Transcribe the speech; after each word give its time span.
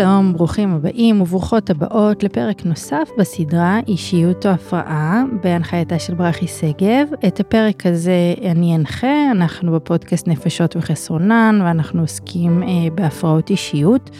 שלום, 0.00 0.32
ברוכים 0.32 0.74
הבאים 0.74 1.20
וברוכות 1.20 1.70
הבאות 1.70 2.22
לפרק 2.22 2.64
נוסף 2.64 3.08
בסדרה 3.18 3.78
אישיות 3.88 4.46
או 4.46 4.50
הפרעה 4.50 5.24
בהנחייתה 5.42 5.98
של 5.98 6.14
ברכי 6.14 6.46
שגב. 6.46 7.08
את 7.26 7.40
הפרק 7.40 7.86
הזה 7.86 8.34
אני 8.44 8.76
אנחה, 8.76 9.30
אנחנו 9.30 9.72
בפודקאסט 9.72 10.28
נפשות 10.28 10.76
וחסרונן 10.76 11.60
ואנחנו 11.64 12.00
עוסקים 12.00 12.62
אה, 12.62 12.68
בהפרעות 12.94 13.50
אישיות. 13.50 14.10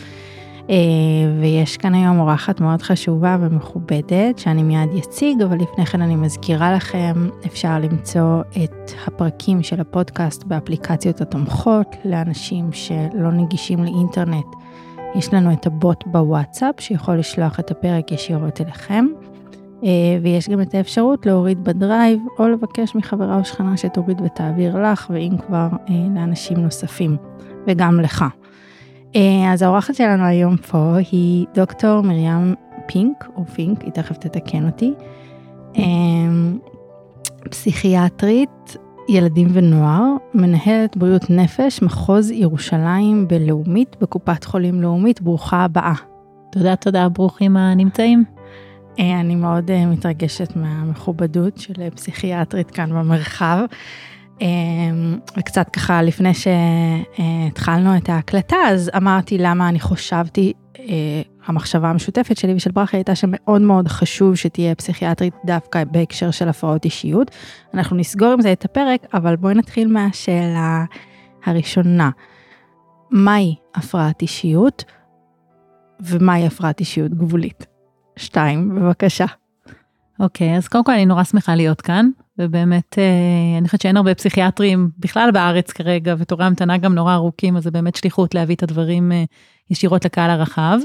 אה, 0.70 0.76
ויש 1.40 1.76
כאן 1.76 1.94
היום 1.94 2.18
אורחת 2.18 2.60
מאוד 2.60 2.82
חשובה 2.82 3.36
ומכובדת 3.40 4.38
שאני 4.38 4.62
מיד 4.62 4.88
אציג, 4.98 5.42
אבל 5.42 5.56
לפני 5.56 5.86
כן 5.86 6.02
אני 6.02 6.16
מזכירה 6.16 6.72
לכם, 6.72 7.28
אפשר 7.46 7.78
למצוא 7.78 8.40
את 8.64 8.92
הפרקים 9.06 9.62
של 9.62 9.80
הפודקאסט 9.80 10.44
באפליקציות 10.44 11.20
התומכות 11.20 11.96
לאנשים 12.04 12.72
שלא 12.72 13.32
נגישים 13.32 13.84
לאינטרנט. 13.84 14.46
יש 15.16 15.34
לנו 15.34 15.52
את 15.52 15.66
הבוט 15.66 16.04
בוואטסאפ 16.06 16.74
שיכול 16.80 17.18
לשלוח 17.18 17.60
את 17.60 17.70
הפרק 17.70 18.12
ישירות 18.12 18.60
אליכם. 18.60 19.06
אה, 19.84 20.18
ויש 20.22 20.48
גם 20.48 20.60
את 20.60 20.74
האפשרות 20.74 21.26
להוריד 21.26 21.64
בדרייב 21.64 22.20
או 22.38 22.48
לבקש 22.48 22.94
מחברה 22.94 23.38
או 23.38 23.44
שכנה 23.44 23.76
שתוריד 23.76 24.20
ותעביר 24.20 24.92
לך, 24.92 25.10
ואם 25.14 25.32
כבר 25.46 25.68
אה, 25.90 25.94
לאנשים 26.14 26.56
נוספים, 26.56 27.16
וגם 27.66 28.00
לך. 28.00 28.24
אה, 29.16 29.52
אז 29.52 29.62
האורחת 29.62 29.94
שלנו 29.94 30.24
היום 30.24 30.56
פה 30.56 30.96
היא 31.10 31.46
דוקטור 31.54 32.00
מרים 32.00 32.54
פינק, 32.86 33.24
או 33.36 33.44
פינק, 33.44 33.82
היא 33.82 33.92
תכף 33.92 34.16
תתקן 34.16 34.66
אותי, 34.66 34.92
פסיכיאטרית, 37.50 38.76
ילדים 39.08 39.48
ונוער, 39.52 40.04
מנהלת 40.34 40.96
בריאות 40.96 41.30
נפש, 41.30 41.82
מחוז 41.82 42.30
ירושלים 42.30 43.28
בלאומית, 43.28 43.96
בקופת 44.00 44.44
חולים 44.44 44.82
לאומית, 44.82 45.22
ברוכה 45.22 45.64
הבאה. 45.64 45.94
תודה, 46.52 46.76
תודה, 46.76 47.08
ברוכים 47.08 47.56
הנמצאים. 47.56 48.24
אה, 48.98 49.20
אני 49.20 49.34
מאוד 49.34 49.70
אה, 49.70 49.86
מתרגשת 49.86 50.56
מהמכובדות 50.56 51.58
של 51.58 51.90
פסיכיאטרית 51.90 52.70
כאן 52.70 52.90
במרחב. 52.90 53.58
אה, 54.42 54.46
וקצת 55.38 55.70
ככה 55.70 56.02
לפני 56.02 56.32
שהתחלנו 56.34 57.96
את 57.96 58.08
ההקלטה, 58.08 58.56
אז 58.68 58.90
אמרתי 58.96 59.38
למה 59.38 59.68
אני 59.68 59.80
חושבתי 59.80 60.52
המחשבה 61.46 61.90
המשותפת 61.90 62.36
שלי 62.36 62.54
ושל 62.54 62.70
ברכה 62.70 62.96
הייתה 62.96 63.14
שמאוד 63.14 63.62
מאוד 63.62 63.88
חשוב 63.88 64.34
שתהיה 64.34 64.74
פסיכיאטרית 64.74 65.34
דווקא 65.44 65.84
בהקשר 65.84 66.30
של 66.30 66.48
הפרעות 66.48 66.84
אישיות. 66.84 67.30
אנחנו 67.74 67.96
נסגור 67.96 68.28
עם 68.28 68.40
זה 68.40 68.52
את 68.52 68.64
הפרק, 68.64 69.06
אבל 69.14 69.36
בואי 69.36 69.54
נתחיל 69.54 69.92
מהשאלה 69.92 70.84
הראשונה. 71.44 72.10
מהי 73.10 73.54
הפרעת 73.74 74.22
אישיות 74.22 74.84
ומהי 76.00 76.46
הפרעת 76.46 76.80
אישיות 76.80 77.14
גבולית? 77.14 77.66
שתיים, 78.16 78.74
בבקשה. 78.74 79.26
אוקיי, 80.20 80.54
okay, 80.54 80.58
אז 80.58 80.68
קודם 80.68 80.84
כל 80.84 80.92
אני 80.92 81.06
נורא 81.06 81.24
שמחה 81.24 81.54
להיות 81.54 81.80
כאן, 81.80 82.10
ובאמת 82.38 82.98
אה, 82.98 83.58
אני 83.58 83.68
חושבת 83.68 83.80
שאין 83.80 83.96
הרבה 83.96 84.14
פסיכיאטרים 84.14 84.90
בכלל 84.98 85.30
בארץ 85.30 85.72
כרגע, 85.72 86.14
ותורי 86.18 86.44
המתנה 86.44 86.78
גם 86.78 86.94
נורא 86.94 87.14
ארוכים, 87.14 87.56
אז 87.56 87.62
זה 87.62 87.70
באמת 87.70 87.96
שליחות 87.96 88.34
להביא 88.34 88.54
את 88.54 88.62
הדברים 88.62 89.12
אה, 89.12 89.24
ישירות 89.70 90.04
לקהל 90.04 90.30
הרחב. 90.30 90.78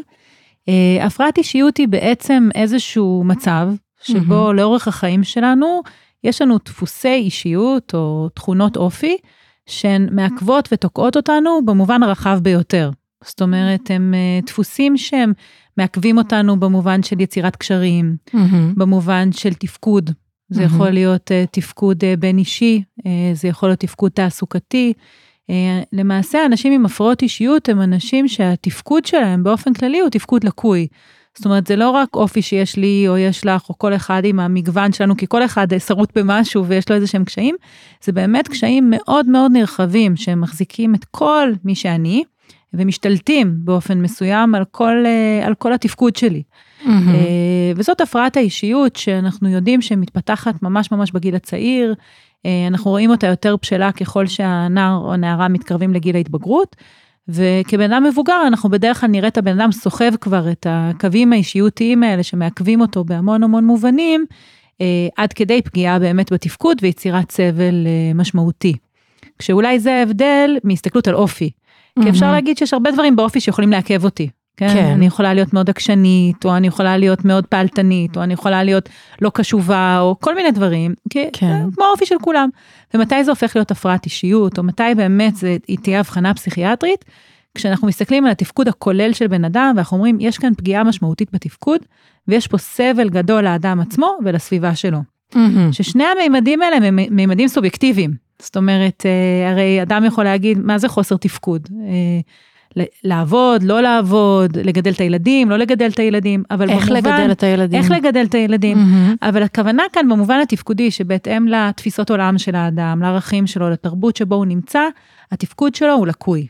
Uh, 0.70 1.04
הפרעת 1.04 1.38
אישיות 1.38 1.78
היא 1.78 1.88
בעצם 1.88 2.50
איזשהו 2.56 3.24
מצב 3.26 3.68
שבו 4.02 4.50
mm-hmm. 4.50 4.54
לאורך 4.54 4.88
החיים 4.88 5.24
שלנו 5.24 5.82
יש 6.24 6.42
לנו 6.42 6.58
דפוסי 6.66 7.14
אישיות 7.14 7.94
או 7.94 8.30
תכונות 8.34 8.78
אופי 8.78 9.18
שהן 9.66 10.10
מעכבות 10.12 10.70
ותוקעות 10.72 11.18
אותנו 11.18 11.60
במובן 11.66 12.04
הרחב 12.04 12.40
ביותר. 12.42 12.92
זאת 13.24 13.42
אומרת, 13.42 13.92
הם 13.92 14.14
דפוסים 14.46 14.98
שהם 14.98 15.34
מעכבים 15.78 16.18
אותנו 16.18 16.60
במובן 16.60 17.04
של 17.04 17.22
יצירת 17.22 17.56
קשרים, 17.56 18.16
mm-hmm. 18.30 18.74
במובן 18.76 19.32
של 19.32 19.54
תפקוד. 19.54 20.12
זה. 20.54 20.64
יכול 20.64 20.90
להיות 20.90 21.32
uh, 21.32 21.48
תפקוד 21.52 22.04
uh, 22.04 22.20
בין 22.20 22.38
אישי, 22.38 22.84
uh, 23.00 23.04
זה 23.34 23.48
יכול 23.48 23.70
להיות 23.70 23.80
תפקוד 23.80 24.12
תעסוקתי, 24.12 24.94
אה, 25.52 25.82
למעשה 25.94 26.46
אנשים 26.46 26.74
עם 26.74 26.86
הפרעות 26.86 27.22
אישיות 27.22 27.70
הם 27.70 27.82
אנשים 27.82 28.28
שהתפקוד 28.28 29.06
שלהם 29.06 29.44
באופן 29.44 29.74
כללי 29.74 30.00
הוא 30.00 30.10
תפקוד 30.10 30.44
לקוי. 30.44 30.88
זאת 31.38 31.46
אומרת, 31.46 31.68
זה 31.68 31.76
לא 31.76 31.90
רק 31.90 32.16
אופי 32.16 32.42
שיש 32.42 32.76
לי 32.76 33.06
או 33.08 33.18
יש 33.18 33.46
לך, 33.46 33.70
או 33.70 33.78
כל 33.78 33.94
אחד 33.94 34.22
עם 34.26 34.40
המגוון 34.40 34.92
שלנו, 34.92 35.18
כי 35.18 35.26
כל 35.30 35.46
אחד 35.46 35.68
שרוט 35.80 36.18
במשהו 36.18 36.66
ויש 36.66 36.90
לו 36.90 36.96
איזה 36.96 37.08
שהם 37.08 37.24
קשיים, 37.24 37.56
זה 38.04 38.12
באמת 38.12 38.48
קשיים 38.48 38.90
מאוד 38.90 39.30
מאוד 39.30 39.52
נרחבים, 39.52 40.16
שהם 40.16 40.42
מחזיקים 40.42 40.96
את 40.96 41.06
כל 41.06 41.52
מי 41.64 41.76
שאני, 41.76 42.24
ומשתלטים 42.74 43.56
באופן 43.58 44.02
מסוים 44.02 44.56
על 44.56 44.64
כל, 44.72 45.04
אה, 45.06 45.48
על 45.48 45.54
כל 45.56 45.74
התפקוד 45.74 46.16
שלי. 46.16 46.44
Mm-hmm. 46.84 46.90
וזאת 47.76 48.02
הפרעת 48.02 48.38
האישיות 48.38 48.96
שאנחנו 48.96 49.50
יודעים 49.50 49.82
שמתפתחת 49.82 50.64
ממש 50.64 50.92
ממש 50.92 51.12
בגיל 51.12 51.36
הצעיר, 51.36 51.96
אה, 52.46 52.68
אנחנו 52.68 52.92
רואים 52.92 53.10
אותה 53.10 53.28
יותר 53.28 53.56
בשלה 53.62 53.92
ככל 53.92 54.28
שהנער 54.28 54.98
או 54.98 55.14
הנערה 55.14 55.48
מתקרבים 55.48 55.94
לגיל 55.94 56.16
ההתבגרות. 56.16 56.76
וכבן 57.28 57.94
אדם 57.94 58.04
מבוגר 58.04 58.42
אנחנו 58.48 58.70
בדרך 58.70 59.02
כלל 59.02 59.10
נראה 59.10 59.28
את 59.28 59.38
הבן 59.38 59.60
אדם 59.60 59.72
סוחב 59.72 60.16
כבר 60.22 60.52
את 60.52 60.68
הקווים 60.70 61.34
האישיותיים 61.34 62.04
האלה 62.04 62.24
שמעכבים 62.24 62.82
אותו 62.82 63.04
בהמון 63.04 63.44
המון 63.44 63.66
מובנים, 63.66 64.26
עד 65.18 65.34
כדי 65.34 65.62
פגיעה 65.62 66.00
באמת 66.00 66.34
בתפקוד 66.34 66.78
ויצירת 66.82 67.32
סבל 67.32 67.88
משמעותי. 68.16 68.74
כשאולי 69.40 69.80
זה 69.80 69.94
ההבדל 69.94 70.58
מהסתכלות 70.64 71.08
על 71.08 71.16
אופי. 71.16 71.52
כי 72.04 72.10
אפשר 72.10 72.32
להגיד 72.32 72.58
שיש 72.58 72.74
הרבה 72.74 72.92
דברים 72.92 73.16
באופי 73.16 73.40
שיכולים 73.40 73.72
לעכב 73.72 74.04
אותי. 74.04 74.30
כן? 74.58 74.74
כן. 74.74 74.86
אני 74.86 75.06
יכולה 75.06 75.34
להיות 75.34 75.54
מאוד 75.54 75.70
עקשנית, 75.70 76.46
או 76.46 76.58
אני 76.58 76.68
יכולה 76.68 76.98
להיות 76.98 77.26
מאוד 77.26 77.46
פעלתנית, 77.46 78.18
או 78.18 78.24
אני 78.24 78.34
יכולה 78.34 78.64
להיות 78.64 78.90
לא 79.22 79.32
קשובה, 79.34 80.00
או 80.00 80.16
כל 80.20 80.36
מיני 80.36 80.52
דברים, 80.52 80.94
כי 81.10 81.30
כן. 81.34 81.62
כמו 81.76 81.86
האופי 81.86 82.06
של 82.06 82.16
כולם. 82.22 82.50
ומתי 82.94 83.24
זה 83.24 83.32
הופך 83.32 83.56
להיות 83.56 83.72
הפרעת 83.72 84.06
אישיות, 84.06 84.58
או 84.58 84.64
מתי 84.64 84.84
באמת 84.98 85.36
זה, 85.36 85.58
היא 85.68 85.78
תהיה 85.84 86.00
הבחנה 86.00 86.34
פסיכיאטרית? 86.34 87.06
כשאנחנו 87.56 87.88
מסתכלים 87.88 88.26
על 88.26 88.32
התפקוד 88.32 88.68
הכולל 88.68 89.14
של 89.14 89.28
בן 89.28 89.46
אדם, 89.46 89.74
ואנחנו 89.76 89.98
אומרים, 89.98 90.18
יש 90.20 90.38
כאן 90.38 90.54
פגיעה 90.58 90.84
משמעותית 90.84 91.30
בתפקוד, 91.34 91.80
ויש 92.28 92.48
פה 92.48 92.58
סבל 92.58 93.10
גדול 93.10 93.44
לאדם 93.44 93.80
עצמו 93.80 94.18
ולסביבה 94.26 94.76
שלו. 94.76 95.00
Mm-hmm. 95.34 95.72
ששני 95.72 96.04
המימדים 96.04 96.62
האלה 96.62 96.76
הם 96.76 96.96
מימדים 96.96 97.48
סובייקטיביים. 97.48 98.14
זאת 98.42 98.58
אומרת, 98.58 99.06
אה, 99.06 99.52
הרי 99.52 99.82
אדם 99.82 100.06
יכול 100.06 100.24
להגיד, 100.24 100.60
מה 100.60 100.78
זה 100.78 100.88
חוסר 100.88 101.18
תפקוד? 101.18 101.68
אה, 101.88 102.20
לעבוד, 103.04 103.64
לא 103.64 103.82
לעבוד, 103.82 104.58
לגדל 104.58 104.92
את 104.92 105.00
הילדים, 105.00 105.50
לא 105.50 105.58
לגדל 105.58 105.90
את 105.94 106.00
הילדים, 106.00 106.44
אבל 106.52 106.70
איך 106.70 106.90
במובן... 106.90 106.96
איך 106.96 107.06
לגדל 107.06 107.32
את 107.32 107.44
הילדים. 107.44 107.80
איך 107.80 107.92
לגדל 107.92 108.26
את 108.30 108.36
הילדים. 108.36 108.78
Mm-hmm. 108.78 109.28
אבל 109.28 109.44
הכוונה 109.44 109.84
כאן 109.94 110.10
במובן 110.10 110.40
התפקודי, 110.40 110.92
שבהתאם 110.92 111.48
לתפיסות 111.48 112.12
עולם 112.12 112.38
של 112.38 112.56
האדם, 112.56 113.02
לערכים 113.02 113.48
שלו, 113.48 113.70
לתרבות 113.70 114.16
שבו 114.16 114.36
הוא 114.36 114.46
נמצא, 114.46 114.82
התפקוד 115.32 115.76
שלו 115.76 115.94
הוא 115.94 116.08
לקוי. 116.08 116.48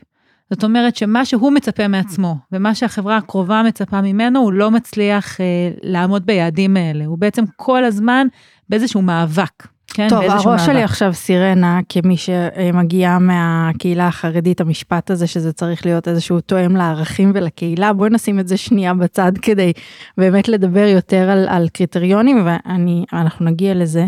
זאת 0.50 0.64
אומרת 0.64 0.96
שמה 0.96 1.24
שהוא 1.24 1.52
מצפה 1.52 1.88
מעצמו, 1.88 2.36
ומה 2.52 2.74
שהחברה 2.74 3.16
הקרובה 3.16 3.62
מצפה 3.66 4.00
ממנו, 4.00 4.40
הוא 4.40 4.52
לא 4.52 4.70
מצליח 4.70 5.40
אה, 5.40 5.46
לעמוד 5.82 6.26
ביעדים 6.26 6.76
האלה. 6.76 7.06
הוא 7.06 7.18
בעצם 7.18 7.44
כל 7.56 7.84
הזמן 7.84 8.26
באיזשהו 8.68 9.02
מאבק. 9.02 9.66
כן, 9.94 10.08
טוב, 10.08 10.22
הראש. 10.22 10.66
שלי 10.66 10.82
עכשיו 10.82 11.14
סירנה, 11.14 11.80
כמי 11.88 12.16
שמגיעה 12.16 13.18
מהקהילה 13.18 14.06
החרדית, 14.06 14.60
המשפט 14.60 15.10
הזה 15.10 15.26
שזה 15.26 15.52
צריך 15.52 15.86
להיות 15.86 16.08
איזשהו 16.08 16.40
תואם 16.40 16.76
לערכים 16.76 17.32
ולקהילה, 17.34 17.92
בואי 17.92 18.10
נשים 18.10 18.40
את 18.40 18.48
זה 18.48 18.56
שנייה 18.56 18.94
בצד 18.94 19.32
כדי 19.42 19.72
באמת 20.18 20.48
לדבר 20.48 20.86
יותר 20.86 21.30
על, 21.30 21.48
על 21.48 21.68
קריטריונים, 21.68 22.46
ואנחנו 22.46 23.44
נגיע 23.44 23.74
לזה. 23.74 24.06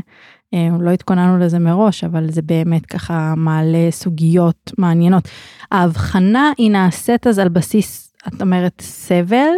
אה, 0.54 0.68
לא 0.80 0.90
התכוננו 0.90 1.38
לזה 1.38 1.58
מראש, 1.58 2.04
אבל 2.04 2.30
זה 2.30 2.42
באמת 2.42 2.86
ככה 2.86 3.34
מעלה 3.36 3.90
סוגיות 3.90 4.72
מעניינות. 4.78 5.28
ההבחנה 5.72 6.52
היא 6.58 6.70
נעשית 6.70 7.26
אז 7.26 7.38
על 7.38 7.48
בסיס, 7.48 8.14
את 8.28 8.42
אומרת, 8.42 8.80
סבל 8.80 9.54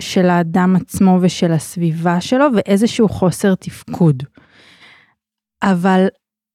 של 0.00 0.30
האדם 0.30 0.76
עצמו 0.76 1.18
ושל 1.20 1.52
הסביבה 1.52 2.20
שלו, 2.20 2.44
ואיזשהו 2.56 3.08
חוסר 3.08 3.54
תפקוד. 3.54 4.22
אבל, 5.62 6.06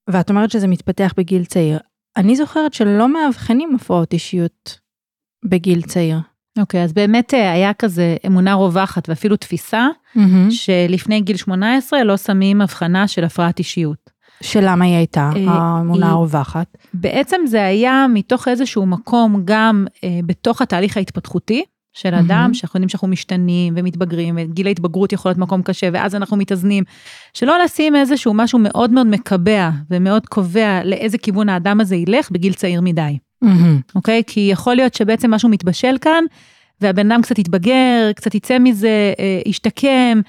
ואת 0.09 0.29
אומרת 0.29 0.51
שזה 0.51 0.67
מתפתח 0.67 1.13
בגיל 1.17 1.45
צעיר. 1.45 1.79
אני 2.17 2.35
זוכרת 2.35 2.73
שלא 2.73 3.13
מאבחנים 3.13 3.75
הפרעות 3.75 4.13
אישיות 4.13 4.79
בגיל 5.45 5.81
צעיר. 5.81 6.17
אוקיי, 6.59 6.81
okay, 6.81 6.83
אז 6.83 6.93
באמת 6.93 7.33
אה, 7.33 7.51
היה 7.51 7.73
כזה 7.73 8.15
אמונה 8.27 8.53
רווחת 8.53 9.09
ואפילו 9.09 9.35
תפיסה, 9.35 9.87
mm-hmm. 10.15 10.19
שלפני 10.49 11.21
גיל 11.21 11.37
18 11.37 12.03
לא 12.03 12.17
שמים 12.17 12.61
הבחנה 12.61 13.07
של 13.07 13.23
הפרעת 13.23 13.59
אישיות. 13.59 14.09
שלמה 14.43 14.85
היא 14.85 14.95
הייתה, 14.95 15.29
אה, 15.35 15.51
האמונה 15.51 16.09
הרווחת? 16.09 16.77
בעצם 16.93 17.41
זה 17.45 17.65
היה 17.65 18.05
מתוך 18.13 18.47
איזשהו 18.47 18.85
מקום 18.85 19.41
גם 19.45 19.85
אה, 20.03 20.19
בתוך 20.25 20.61
התהליך 20.61 20.97
ההתפתחותי, 20.97 21.63
של 21.93 22.15
אדם, 22.15 22.49
mm-hmm. 22.51 22.57
שאנחנו 22.57 22.77
יודעים 22.77 22.89
שאנחנו 22.89 23.07
משתנים 23.07 23.73
ומתבגרים, 23.77 24.37
וגיל 24.37 24.67
ההתבגרות 24.67 25.13
יכול 25.13 25.29
להיות 25.29 25.39
מקום 25.39 25.61
קשה, 25.61 25.89
ואז 25.93 26.15
אנחנו 26.15 26.37
מתאזנים. 26.37 26.83
שלא 27.33 27.63
לשים 27.63 27.95
איזשהו 27.95 28.33
משהו 28.33 28.59
מאוד 28.59 28.91
מאוד 28.91 29.07
מקבע 29.07 29.69
ומאוד 29.91 30.25
קובע 30.25 30.83
לאיזה 30.83 31.17
כיוון 31.17 31.49
האדם 31.49 31.81
הזה 31.81 31.95
ילך 31.95 32.31
בגיל 32.31 32.53
צעיר 32.53 32.81
מדי. 32.81 33.17
Mm-hmm. 33.43 33.95
אוקיי? 33.95 34.23
כי 34.27 34.47
יכול 34.51 34.75
להיות 34.75 34.93
שבעצם 34.93 35.31
משהו 35.31 35.49
מתבשל 35.49 35.95
כאן, 36.01 36.23
והבן 36.81 37.11
אדם 37.11 37.21
קצת 37.21 37.39
יתבגר, 37.39 38.11
קצת 38.15 38.35
יצא 38.35 38.59
מזה, 38.59 39.13
ישתקם, 39.45 40.21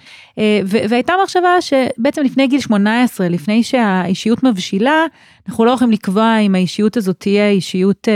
והייתה 0.66 1.12
מחשבה 1.22 1.48
שבעצם 1.60 2.22
לפני 2.22 2.46
גיל 2.46 2.60
18, 2.60 3.28
לפני 3.28 3.62
שהאישיות 3.62 4.42
מבשילה, 4.42 5.04
אנחנו 5.48 5.64
לא 5.64 5.70
יכולים 5.70 5.92
לקבוע 5.92 6.38
אם 6.38 6.54
האישיות 6.54 6.96
הזאת 6.96 7.16
תהיה 7.20 7.50
אישיות 7.50 8.08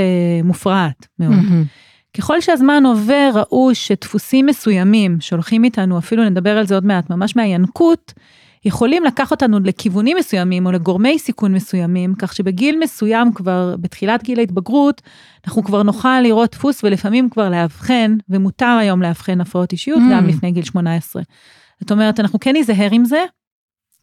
מופרעת 0.45 1.07
מאוד. 1.19 1.33
Mm-hmm. 1.33 1.86
ככל 2.19 2.41
שהזמן 2.41 2.87
עובר, 2.87 3.31
ראו 3.35 3.75
שדפוסים 3.75 4.47
מסוימים 4.47 5.21
שהולכים 5.21 5.65
איתנו, 5.65 5.99
אפילו 5.99 6.25
נדבר 6.25 6.59
על 6.59 6.67
זה 6.67 6.75
עוד 6.75 6.87
מעט, 6.87 7.11
ממש 7.11 7.37
מהינקות, 7.37 8.13
יכולים 8.65 9.05
לקח 9.05 9.31
אותנו 9.31 9.61
לכיוונים 9.61 10.17
מסוימים 10.17 10.67
או 10.67 10.73
לגורמי 10.73 11.19
סיכון 11.19 11.55
מסוימים, 11.55 12.15
כך 12.15 12.35
שבגיל 12.35 12.79
מסוים 12.83 13.33
כבר, 13.33 13.77
בתחילת 13.81 14.23
גיל 14.23 14.39
ההתבגרות, 14.39 15.03
אנחנו 15.47 15.65
כבר 15.65 15.83
נוכל 15.83 16.21
לראות 16.21 16.51
דפוס 16.53 16.85
ולפעמים 16.85 17.31
כבר 17.31 17.49
לאבחן, 17.49 18.17
ומותר 18.29 18.77
היום 18.81 19.03
לאבחן 19.03 19.41
הפרעות 19.41 19.73
אישיות 19.73 19.99
mm. 19.99 20.13
גם 20.13 20.27
לפני 20.27 20.53
גיל 20.53 20.65
18. 20.65 21.23
זאת 21.81 21.91
אומרת, 21.91 22.21
אנחנו 22.21 22.41
כן 22.41 22.53
ניזהר 22.53 22.89
עם 22.93 23.05
זה, 23.05 23.25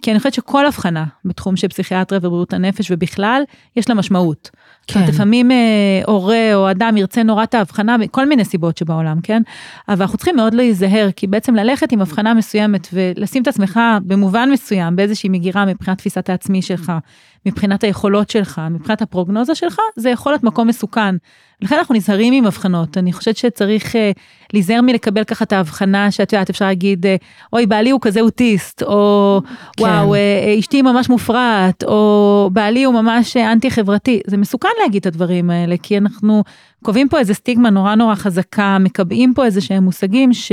כי 0.04 0.12
אני 0.12 0.20
חושבת 0.20 0.34
שכל 0.34 0.66
הבחנה 0.66 1.06
בתחום 1.26 1.56
של 1.56 1.68
פסיכיאטריה 1.68 2.20
ובריאות 2.24 2.54
הנפש 2.54 2.92
ובכלל, 2.92 3.44
יש 3.76 3.90
לה 3.90 3.96
משמעות. 3.96 4.50
כן. 4.88 5.00
זאת 5.00 5.10
לפעמים 5.10 5.52
אה, 5.52 6.02
הורה 6.08 6.56
או 6.56 6.72
אדם 6.72 6.98
ירצה 6.98 7.24
נורא 7.24 7.44
את 7.44 7.54
ההבחנה 7.54 7.98
מכל 7.98 8.30
מיני 8.30 8.46
סיבות 8.46 8.78
שבעולם, 8.78 9.22
כן? 9.24 9.42
אבל 9.90 10.02
אנחנו 10.02 10.18
צריכים 10.18 10.36
מאוד 10.36 10.54
להיזהר, 10.54 11.10
כי 11.16 11.28
בעצם 11.28 11.56
ללכת 11.56 11.92
עם 11.92 12.02
הבחנה 12.02 12.34
מסוימת 12.34 12.88
ולשים 12.94 13.42
את 13.42 13.48
עצמך 13.48 13.80
במובן 14.04 14.50
מסוים 14.52 14.96
באיזושהי 14.96 15.30
מגירה 15.30 15.66
מבחינת 15.66 15.98
תפיסת 15.98 16.30
העצמי 16.30 16.62
שלך, 16.62 16.92
מבחינת 17.46 17.84
היכולות 17.84 18.30
שלך, 18.30 18.62
מבחינת 18.72 19.02
הפרוגנוזה 19.02 19.56
שלך, 19.56 19.80
זה 19.96 20.10
יכול 20.10 20.32
להיות 20.32 20.44
מקום 20.44 20.68
מסוכן. 20.68 21.16
לכן 21.62 21.76
אנחנו 21.78 21.96
נזהרים 21.96 22.34
עם 22.34 22.46
הבחנות, 22.46 22.98
אני 22.98 23.14
חושבת 23.14 23.38
שצריך 23.38 23.96
uh, 23.96 23.98
להיזהר 24.54 24.82
מלקבל 24.82 25.24
ככה 25.24 25.46
את 25.46 25.54
ההבחנה 25.54 26.12
שאת 26.12 26.34
יודעת, 26.34 26.50
אפשר 26.50 26.66
להגיד, 26.66 27.06
uh, 27.06 27.10
אוי, 27.54 27.66
בעלי 27.66 27.90
הוא 27.90 28.02
כזה 28.02 28.22
אוטיסט, 28.22 28.84
או 28.84 29.42
כן. 29.78 29.84
וואו, 29.84 30.16
uh, 30.16 30.60
אשתי 30.60 30.82
ממש 30.82 31.10
מופרעת, 31.10 31.84
או 31.84 32.50
בעלי 32.54 32.84
הוא 32.84 32.94
ממש 32.94 33.38
אנטי 33.38 33.72
חברתי. 33.72 34.22
זה 34.28 34.38
מסוכן 34.38 34.70
להגיד 34.82 35.00
את 35.00 35.06
הדברים 35.06 35.50
האלה, 35.50 35.76
כי 35.84 35.98
אנחנו 35.98 36.44
קובעים 36.84 37.10
פה 37.10 37.20
איזה 37.20 37.34
סטיגמה 37.34 37.70
נורא 37.70 37.96
נורא 37.96 38.16
חזקה, 38.16 38.78
מקבעים 38.80 39.34
פה 39.34 39.46
איזה 39.46 39.62
שהם 39.62 39.84
מושגים, 39.84 40.34
ש, 40.34 40.52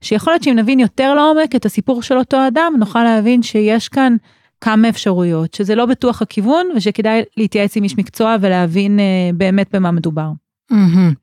שיכול 0.00 0.32
להיות 0.32 0.42
שאם 0.42 0.56
נבין 0.56 0.80
יותר 0.80 1.14
לעומק 1.14 1.56
את 1.56 1.66
הסיפור 1.66 2.02
של 2.02 2.18
אותו 2.18 2.46
אדם, 2.46 2.72
נוכל 2.78 3.04
להבין 3.04 3.42
שיש 3.42 3.88
כאן 3.88 4.16
כמה 4.62 4.88
אפשרויות, 4.88 5.54
שזה 5.54 5.74
לא 5.74 5.86
בטוח 5.86 6.22
הכיוון, 6.22 6.66
ושכדאי 6.76 7.22
להתייעץ 7.36 7.76
עם 7.76 7.84
איש 7.84 7.98
מקצוע 7.98 8.36
ולהבין 8.40 8.98
uh, 8.98 9.36
באמת 9.36 9.74
במה 9.74 9.90
מדובר. 9.90 10.30
Mm-hmm. 10.72 11.14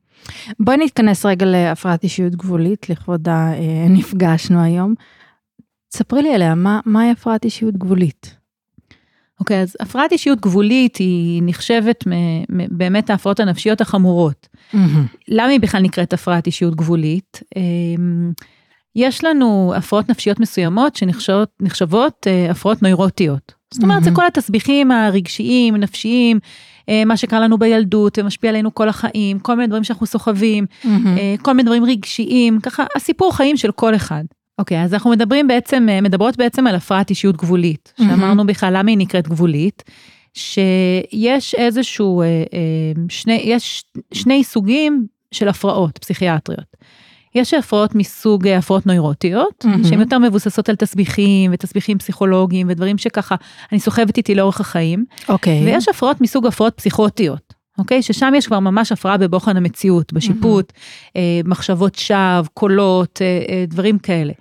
בואי 0.60 0.76
נתכנס 0.76 1.26
רגע 1.26 1.46
להפרעת 1.46 2.02
אישיות 2.02 2.36
גבולית, 2.36 2.90
לכבוד 2.90 3.28
הנפגשנו 3.28 4.58
אה, 4.58 4.64
היום. 4.64 4.94
ספרי 5.94 6.22
לי 6.22 6.34
עליה, 6.34 6.54
מה, 6.54 6.80
מהי 6.86 7.10
הפרעת 7.10 7.44
אישיות 7.44 7.76
גבולית? 7.76 8.36
אוקיי, 9.40 9.58
okay, 9.58 9.62
אז 9.62 9.76
הפרעת 9.80 10.12
אישיות 10.12 10.40
גבולית 10.40 10.96
היא 10.96 11.42
נחשבת 11.44 12.04
מ- 12.06 12.40
מ- 12.48 12.78
באמת 12.78 13.10
ההפרעות 13.10 13.40
הנפשיות 13.40 13.80
החמורות. 13.80 14.48
Mm-hmm. 14.54 14.76
למה 15.28 15.48
היא 15.48 15.60
בכלל 15.60 15.82
נקראת 15.82 16.12
הפרעת 16.12 16.46
אישיות 16.46 16.74
גבולית? 16.74 17.40
אמ, 17.56 18.32
יש 18.96 19.24
לנו 19.24 19.72
הפרעות 19.76 20.08
נפשיות 20.08 20.40
מסוימות 20.40 20.96
שנחשבות 20.96 22.26
אה, 22.26 22.50
הפרעות 22.50 22.82
נוירוטיות. 22.82 23.54
זאת 23.74 23.82
אומרת, 23.82 24.02
mm-hmm. 24.02 24.04
זה 24.04 24.10
כל 24.14 24.26
התסביכים 24.26 24.90
הרגשיים, 24.90 25.76
נפשיים, 25.76 26.38
אה, 26.88 27.04
מה 27.04 27.16
שקרה 27.16 27.40
לנו 27.40 27.58
בילדות 27.58 28.18
ומשפיע 28.18 28.50
עלינו 28.50 28.74
כל 28.74 28.88
החיים, 28.88 29.38
כל 29.38 29.54
מיני 29.54 29.66
דברים 29.66 29.84
שאנחנו 29.84 30.06
סוחבים, 30.06 30.66
mm-hmm. 30.82 31.42
כל 31.42 31.52
מיני 31.52 31.66
דברים 31.66 31.84
רגשיים, 31.84 32.60
ככה 32.60 32.84
הסיפור 32.96 33.36
חיים 33.36 33.56
של 33.56 33.72
כל 33.72 33.94
אחד. 33.94 34.24
אוקיי, 34.58 34.84
אז 34.84 34.94
אנחנו 34.94 35.10
מדברים 35.10 35.48
בעצם, 35.48 35.86
מדברות 36.02 36.36
בעצם 36.36 36.66
על 36.66 36.74
הפרעת 36.74 37.10
אישיות 37.10 37.36
גבולית, 37.36 37.92
mm-hmm. 37.96 38.04
שאמרנו 38.04 38.46
בכלל 38.46 38.76
למה 38.76 38.90
היא 38.90 38.98
נקראת 38.98 39.28
גבולית, 39.28 39.82
שיש 40.34 41.54
איזשהו, 41.54 42.22
שני, 43.08 43.40
יש 43.44 43.84
שני 44.14 44.44
סוגים 44.44 45.06
של 45.32 45.48
הפרעות 45.48 45.98
פסיכיאטריות. 45.98 46.69
יש 47.34 47.54
הפרעות 47.54 47.94
מסוג 47.94 48.48
אה, 48.48 48.58
הפרעות 48.58 48.86
נוירוטיות, 48.86 49.64
mm-hmm. 49.64 49.88
שהן 49.88 50.00
יותר 50.00 50.18
מבוססות 50.18 50.68
על 50.68 50.76
תסביכים 50.76 51.50
ותסביכים 51.54 51.98
פסיכולוגיים 51.98 52.66
ודברים 52.70 52.98
שככה 52.98 53.34
אני 53.72 53.80
סוחבת 53.80 54.16
איתי 54.16 54.34
לאורך 54.34 54.60
החיים. 54.60 55.04
אוקיי. 55.28 55.60
Okay. 55.60 55.64
ויש 55.66 55.88
הפרעות 55.88 56.20
מסוג 56.20 56.46
הפרעות 56.46 56.74
פסיכוטיות. 56.76 57.54
אוקיי? 57.78 57.98
Okay, 57.98 58.02
ששם 58.02 58.32
יש 58.36 58.46
כבר 58.46 58.60
ממש 58.60 58.92
הפרעה 58.92 59.16
בבוחן 59.16 59.56
המציאות, 59.56 60.12
בשיפוט, 60.12 60.70
mm-hmm. 60.70 61.16
אה, 61.16 61.40
מחשבות 61.44 61.94
שווא, 61.94 62.46
קולות, 62.54 63.22
אה, 63.22 63.26
אה, 63.48 63.64
דברים 63.68 63.98
כאלה. 63.98 64.32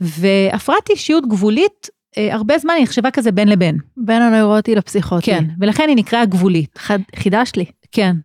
והפרעת 0.00 0.90
אישיות 0.90 1.28
גבולית, 1.28 1.88
אה, 2.18 2.34
הרבה 2.34 2.58
זמן 2.58 2.74
היא 2.74 2.82
נחשבה 2.82 3.10
כזה 3.10 3.32
בין 3.32 3.48
לבין. 3.48 3.78
בין 3.96 4.22
הנוירוטי 4.22 4.74
לפסיכוטי. 4.74 5.26
כן, 5.26 5.44
ולכן 5.60 5.84
היא 5.88 5.96
נקראה 5.96 6.24
גבולית. 6.24 6.78
חד, 6.78 6.98
חידשת 7.16 7.56
לי. 7.56 7.64
כן, 7.92 8.16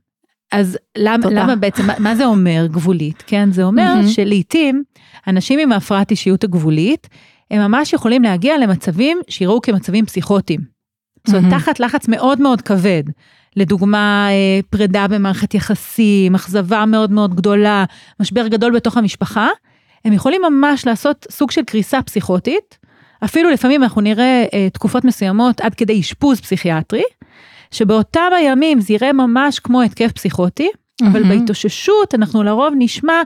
אז 0.54 0.78
למה, 0.98 1.26
למה 1.32 1.56
בעצם, 1.56 1.84
מה 2.00 2.16
זה 2.16 2.26
אומר 2.26 2.68
גבולית? 2.72 3.24
כן, 3.28 3.52
זה 3.52 3.64
אומר 3.64 3.96
mm-hmm. 4.02 4.08
שלעיתים 4.08 4.84
אנשים 5.28 5.60
עם 5.60 5.72
ההפרעת 5.72 6.12
אישיות 6.12 6.44
הגבולית, 6.44 7.10
הם 7.52 7.62
ממש 7.62 7.94
יכולים 7.94 8.24
להגיע 8.24 8.58
למצבים 8.58 9.22
שיראו 9.30 9.62
כמצבים 9.62 10.06
פסיכוטיים. 10.06 10.60
Mm-hmm. 10.60 11.32
זאת 11.32 11.36
אומרת, 11.36 11.54
תחת 11.54 11.80
לחץ 11.80 12.08
מאוד 12.08 12.42
מאוד 12.42 12.62
כבד. 12.62 13.04
לדוגמה, 13.56 14.28
אה, 14.30 14.60
פרידה 14.70 15.08
במערכת 15.08 15.54
יחסים, 15.54 16.36
אכזבה 16.36 16.86
מאוד 16.86 17.12
מאוד 17.12 17.36
גדולה, 17.36 17.86
משבר 18.20 18.48
גדול 18.48 18.76
בתוך 18.76 18.98
המשפחה, 18.98 19.48
הם 20.06 20.14
יכולים 20.14 20.42
ממש 20.50 20.88
לעשות 20.88 21.28
סוג 21.32 21.52
של 21.52 21.62
קריסה 21.64 22.02
פסיכוטית. 22.02 22.78
אפילו 23.24 23.50
לפעמים 23.50 23.84
אנחנו 23.84 24.02
נראה 24.02 24.46
אה, 24.54 24.68
תקופות 24.74 25.06
מסוימות 25.06 25.62
עד 25.62 25.76
כדי 25.76 26.00
אשפוז 26.00 26.42
פסיכיאטרי, 26.42 27.04
שבאותם 27.74 28.30
הימים 28.36 28.82
זה 28.82 28.94
יראה 28.94 29.14
ממש 29.14 29.60
כמו 29.60 29.82
התקף 29.82 30.12
פסיכוטי, 30.12 30.70
mm-hmm. 30.74 31.08
אבל 31.08 31.24
בהתאוששות 31.24 32.16
אנחנו 32.16 32.44
לרוב 32.44 32.74
נשמע 32.78 33.22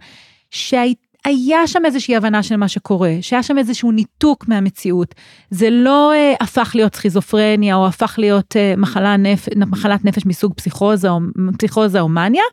שהיה 0.52 1.68
שם 1.68 1.86
איזושהי 1.86 2.16
הבנה 2.16 2.44
של 2.44 2.56
מה 2.56 2.68
שקורה, 2.68 3.14
שהיה 3.22 3.44
שם 3.44 3.58
איזשהו 3.58 3.92
ניתוק 3.92 4.48
מהמציאות. 4.48 5.16
זה 5.50 5.70
לא 5.70 6.14
אה, 6.14 6.34
הפך 6.42 6.72
להיות 6.76 6.96
סכיזופרניה 6.96 7.76
או 7.76 7.88
הפך 7.88 8.16
להיות 8.18 8.56
אה, 8.56 8.74
מחלה 8.78 9.18
נפ... 9.18 9.48
מחלת 9.56 10.06
נפש 10.06 10.26
מסוג 10.26 10.54
פסיכוזה 10.54 11.10
או, 11.10 11.20
פסיכוזה 11.58 12.00
או 12.00 12.10
מניה, 12.10 12.44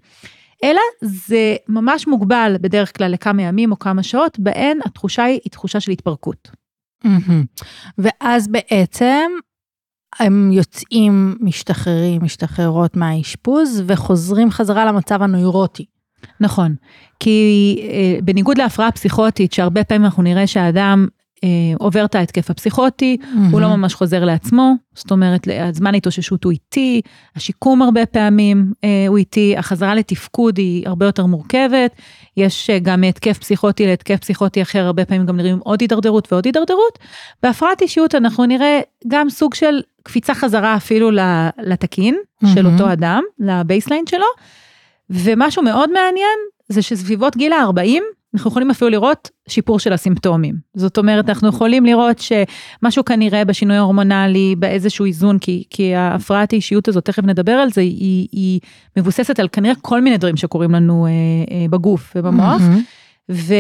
אלא 0.65 0.81
זה 1.01 1.57
ממש 1.69 2.07
מוגבל 2.07 2.57
בדרך 2.61 2.97
כלל 2.97 3.13
לכמה 3.13 3.43
ימים 3.43 3.73
או 3.73 3.79
כמה 3.79 4.03
שעות, 4.03 4.39
בהן 4.39 4.79
התחושה 4.85 5.25
היא, 5.25 5.41
היא 5.45 5.51
תחושה 5.51 5.81
של 5.81 5.93
התפרקות. 5.93 6.51
Mm-hmm. 7.05 7.63
ואז 7.99 8.49
בעצם 8.49 9.31
הם 10.19 10.51
יוצאים, 10.53 11.37
משתחררים, 11.41 12.25
משתחררות 12.25 12.97
מהאשפוז 12.97 13.83
וחוזרים 13.87 14.51
חזרה 14.51 14.85
למצב 14.85 15.23
הנוירוטי. 15.23 15.85
נכון, 16.41 16.75
כי 17.21 17.79
אה, 17.83 18.21
בניגוד 18.23 18.59
להפרעה 18.59 18.93
פסיכוטית, 18.93 19.53
שהרבה 19.53 19.85
פעמים 19.85 20.05
אנחנו 20.05 20.23
נראה 20.23 20.47
שהאדם 20.47 21.07
עובר 21.79 22.05
את 22.05 22.15
ההתקף 22.15 22.51
הפסיכוטי, 22.51 23.17
mm-hmm. 23.21 23.53
הוא 23.53 23.61
לא 23.61 23.77
ממש 23.77 23.95
חוזר 23.95 24.25
לעצמו, 24.25 24.73
זאת 24.95 25.11
אומרת, 25.11 25.49
הזמן 25.61 25.95
ההתאוששות 25.95 26.45
הוא 26.45 26.53
איטי, 26.53 27.01
השיקום 27.37 27.83
הרבה 27.83 28.07
פעמים 28.07 28.73
אה, 28.85 29.05
הוא 29.09 29.19
איטי, 29.19 29.55
החזרה 29.59 29.95
לתפקוד 29.95 30.59
היא 30.59 30.89
הרבה 30.89 31.07
יותר 31.07 31.27
מורכבת, 31.27 31.91
יש 32.37 32.71
אה, 32.71 32.79
גם 32.79 33.03
התקף 33.03 33.39
פסיכוטי 33.39 33.87
להתקף 33.87 34.21
פסיכוטי 34.21 34.63
אחר, 34.63 34.79
הרבה 34.79 35.05
פעמים 35.05 35.27
גם 35.27 35.37
נראים 35.37 35.59
עוד 35.59 35.81
הידרדרות 35.81 36.33
ועוד 36.33 36.45
הידרדרות. 36.45 36.99
בהפרעת 37.43 37.83
אישיות 37.83 38.15
אנחנו 38.15 38.47
נראה 38.47 38.81
גם 39.09 39.31
סוג 39.31 39.55
של 39.55 39.81
קפיצה 40.03 40.35
חזרה 40.35 40.77
אפילו 40.77 41.11
לתקין 41.63 42.15
mm-hmm. 42.15 42.49
של 42.55 42.67
אותו 42.67 42.93
אדם, 42.93 43.23
לבייסליין 43.39 44.05
שלו, 44.07 44.27
ומשהו 45.11 45.63
מאוד 45.63 45.91
מעניין 45.91 46.39
זה 46.69 46.83
שסביבות 46.83 47.37
גיל 47.37 47.53
ה-40, 47.53 48.01
אנחנו 48.35 48.51
יכולים 48.51 48.71
אפילו 48.71 48.91
לראות 48.91 49.31
שיפור 49.49 49.79
של 49.79 49.93
הסימפטומים. 49.93 50.55
זאת 50.75 50.99
אומרת, 50.99 51.29
אנחנו 51.29 51.49
יכולים 51.49 51.85
לראות 51.87 52.19
שמשהו 52.19 53.05
כנראה 53.05 53.45
בשינוי 53.45 53.77
ההורמונלי, 53.77 54.55
באיזשהו 54.59 55.05
איזון, 55.05 55.39
כי, 55.39 55.65
כי 55.71 55.95
ההפרעת 55.95 56.53
האישיות 56.53 56.89
הזאת, 56.89 57.05
תכף 57.05 57.25
נדבר 57.25 57.53
על 57.53 57.71
זה, 57.71 57.81
היא, 57.81 58.29
היא 58.33 58.61
מבוססת 58.97 59.41
על 59.41 59.49
כנראה 59.53 59.75
כל 59.83 60.01
מיני 60.01 60.17
דברים 60.17 60.37
שקורים 60.37 60.71
לנו 60.71 61.07
אה, 61.07 61.11
אה, 61.11 61.67
בגוף 61.71 62.13
ובמוח, 62.17 62.61
mm-hmm. 62.61 63.31
ו, 63.31 63.55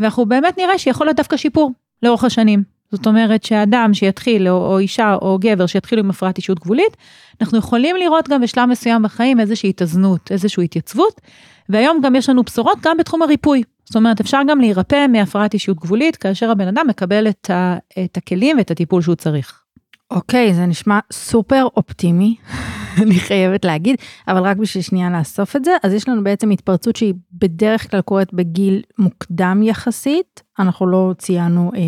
ואנחנו 0.00 0.26
באמת 0.26 0.58
נראה 0.58 0.78
שיכול 0.78 1.06
להיות 1.06 1.16
דווקא 1.16 1.36
שיפור 1.36 1.72
לאורך 2.02 2.24
השנים. 2.24 2.62
זאת 2.92 3.06
אומרת 3.06 3.44
שאדם 3.44 3.94
שיתחיל, 3.94 4.48
או, 4.48 4.66
או 4.66 4.78
אישה 4.78 5.14
או 5.14 5.38
גבר 5.40 5.66
שיתחילו 5.66 6.02
עם 6.02 6.10
הפרעת 6.10 6.36
אישיות 6.36 6.60
גבולית, 6.60 6.96
אנחנו 7.40 7.58
יכולים 7.58 7.96
לראות 7.96 8.28
גם 8.28 8.40
בשלב 8.40 8.68
מסוים 8.68 9.02
בחיים 9.02 9.40
איזושהי 9.40 9.70
התאזנות, 9.70 10.32
איזושהי 10.32 10.64
התייצבות, 10.64 11.20
והיום 11.68 12.00
גם 12.02 12.14
יש 12.14 12.28
לנו 12.28 12.42
בשורות 12.42 12.78
גם 12.82 12.96
בתחום 12.96 13.22
הריפוי. 13.22 13.62
זאת 13.88 13.96
אומרת, 13.96 14.20
אפשר 14.20 14.40
גם 14.48 14.60
להירפא 14.60 15.06
מהפרעת 15.06 15.54
אישיות 15.54 15.78
גבולית, 15.78 16.16
כאשר 16.16 16.50
הבן 16.50 16.68
אדם 16.68 16.86
מקבל 16.88 17.28
את, 17.28 17.50
ה, 17.50 17.76
את 18.04 18.16
הכלים 18.16 18.58
ואת 18.58 18.70
הטיפול 18.70 19.02
שהוא 19.02 19.14
צריך. 19.14 19.62
אוקיי, 20.10 20.54
זה 20.54 20.66
נשמע 20.66 20.98
סופר 21.12 21.66
אופטימי. 21.76 22.36
אני 23.02 23.14
חייבת 23.14 23.64
להגיד, 23.64 23.96
אבל 24.28 24.42
רק 24.42 24.56
בשביל 24.56 24.82
שנייה 24.82 25.10
לאסוף 25.10 25.56
את 25.56 25.64
זה, 25.64 25.70
אז 25.82 25.92
יש 25.92 26.08
לנו 26.08 26.24
בעצם 26.24 26.50
התפרצות 26.50 26.96
שהיא 26.96 27.14
בדרך 27.32 27.90
כלל 27.90 28.00
קורית 28.00 28.34
בגיל 28.34 28.82
מוקדם 28.98 29.60
יחסית, 29.62 30.42
אנחנו 30.58 30.86
לא 30.86 31.14
ציינו 31.18 31.70
אה, 31.74 31.80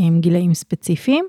אה, 0.00 0.20
גילאים 0.20 0.54
ספציפיים, 0.54 1.24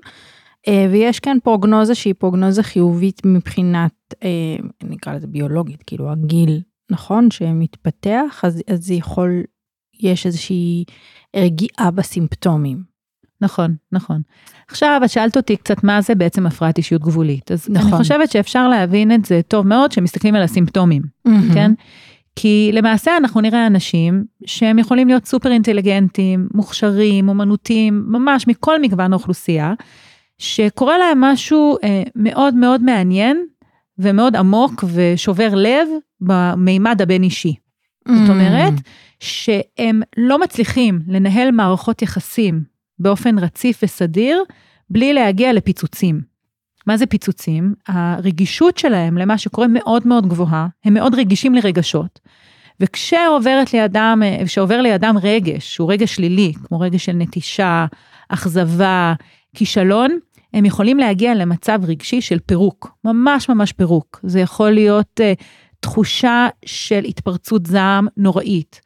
אה, 0.68 0.86
ויש 0.90 1.20
כאן 1.20 1.36
פרוגנוזה 1.44 1.94
שהיא 1.94 2.14
פרוגנוזה 2.18 2.62
חיובית 2.62 3.22
מבחינת, 3.24 3.92
אה, 4.22 4.56
נקרא 4.82 5.12
לזה 5.12 5.26
ביולוגית, 5.26 5.82
כאילו 5.82 6.10
הגיל, 6.10 6.60
נכון, 6.90 7.30
שמתפתח, 7.30 8.40
אז, 8.44 8.62
אז 8.66 8.86
זה 8.86 8.94
יכול, 8.94 9.42
יש 10.00 10.26
איזושהי 10.26 10.84
רגיעה 11.36 11.90
בסימפטומים. 11.90 12.98
נכון, 13.40 13.74
נכון. 13.92 14.20
עכשיו, 14.68 15.00
את 15.04 15.10
שאלת 15.10 15.36
אותי 15.36 15.56
קצת 15.56 15.84
מה 15.84 16.00
זה 16.00 16.14
בעצם 16.14 16.46
הפרעת 16.46 16.78
אישיות 16.78 17.02
גבולית. 17.02 17.52
אז 17.52 17.68
נכון. 17.70 17.88
אני 17.88 17.98
חושבת 17.98 18.30
שאפשר 18.30 18.68
להבין 18.68 19.12
את 19.12 19.24
זה 19.24 19.40
טוב 19.48 19.66
מאוד 19.66 19.90
כשמסתכלים 19.90 20.34
על 20.34 20.42
הסימפטומים, 20.42 21.02
mm-hmm. 21.02 21.54
כן? 21.54 21.72
כי 22.36 22.70
למעשה 22.72 23.16
אנחנו 23.16 23.40
נראה 23.40 23.66
אנשים 23.66 24.24
שהם 24.46 24.78
יכולים 24.78 25.08
להיות 25.08 25.26
סופר 25.26 25.52
אינטליגנטים, 25.52 26.48
מוכשרים, 26.54 27.28
אומנותיים, 27.28 28.04
ממש 28.08 28.48
מכל 28.48 28.80
מגוון 28.80 29.12
האוכלוסייה, 29.12 29.74
שקורה 30.38 30.98
להם 30.98 31.20
משהו 31.20 31.76
אה, 31.84 32.02
מאוד 32.16 32.54
מאוד 32.54 32.82
מעניין 32.82 33.46
ומאוד 33.98 34.36
עמוק 34.36 34.84
ושובר 34.94 35.54
לב 35.54 35.88
במימד 36.20 37.02
הבין 37.02 37.22
אישי. 37.22 37.54
Mm-hmm. 38.08 38.14
זאת 38.20 38.28
אומרת, 38.28 38.74
שהם 39.20 40.02
לא 40.16 40.40
מצליחים 40.40 41.00
לנהל 41.08 41.50
מערכות 41.50 42.02
יחסים 42.02 42.62
באופן 42.98 43.38
רציף 43.38 43.80
וסדיר, 43.82 44.42
בלי 44.90 45.12
להגיע 45.12 45.52
לפיצוצים. 45.52 46.20
מה 46.86 46.96
זה 46.96 47.06
פיצוצים? 47.06 47.74
הרגישות 47.88 48.78
שלהם 48.78 49.18
למה 49.18 49.38
שקורה 49.38 49.66
מאוד 49.68 50.06
מאוד 50.06 50.26
גבוהה, 50.26 50.66
הם 50.84 50.94
מאוד 50.94 51.14
רגישים 51.14 51.54
לרגשות. 51.54 52.20
וכשעוברת 52.80 53.74
לידם, 53.74 54.22
כשעובר 54.44 54.80
לידם 54.80 55.16
רגש, 55.22 55.74
שהוא 55.74 55.92
רגש 55.92 56.14
שלילי, 56.14 56.52
כמו 56.64 56.80
רגש 56.80 57.04
של 57.04 57.12
נטישה, 57.12 57.86
אכזבה, 58.28 59.14
כישלון, 59.54 60.18
הם 60.54 60.64
יכולים 60.64 60.98
להגיע 60.98 61.34
למצב 61.34 61.80
רגשי 61.86 62.20
של 62.20 62.38
פירוק, 62.46 62.92
ממש 63.04 63.48
ממש 63.48 63.72
פירוק. 63.72 64.20
זה 64.22 64.40
יכול 64.40 64.70
להיות 64.70 65.20
uh, 65.20 65.42
תחושה 65.80 66.48
של 66.64 67.04
התפרצות 67.04 67.66
זעם 67.66 68.06
נוראית. 68.16 68.80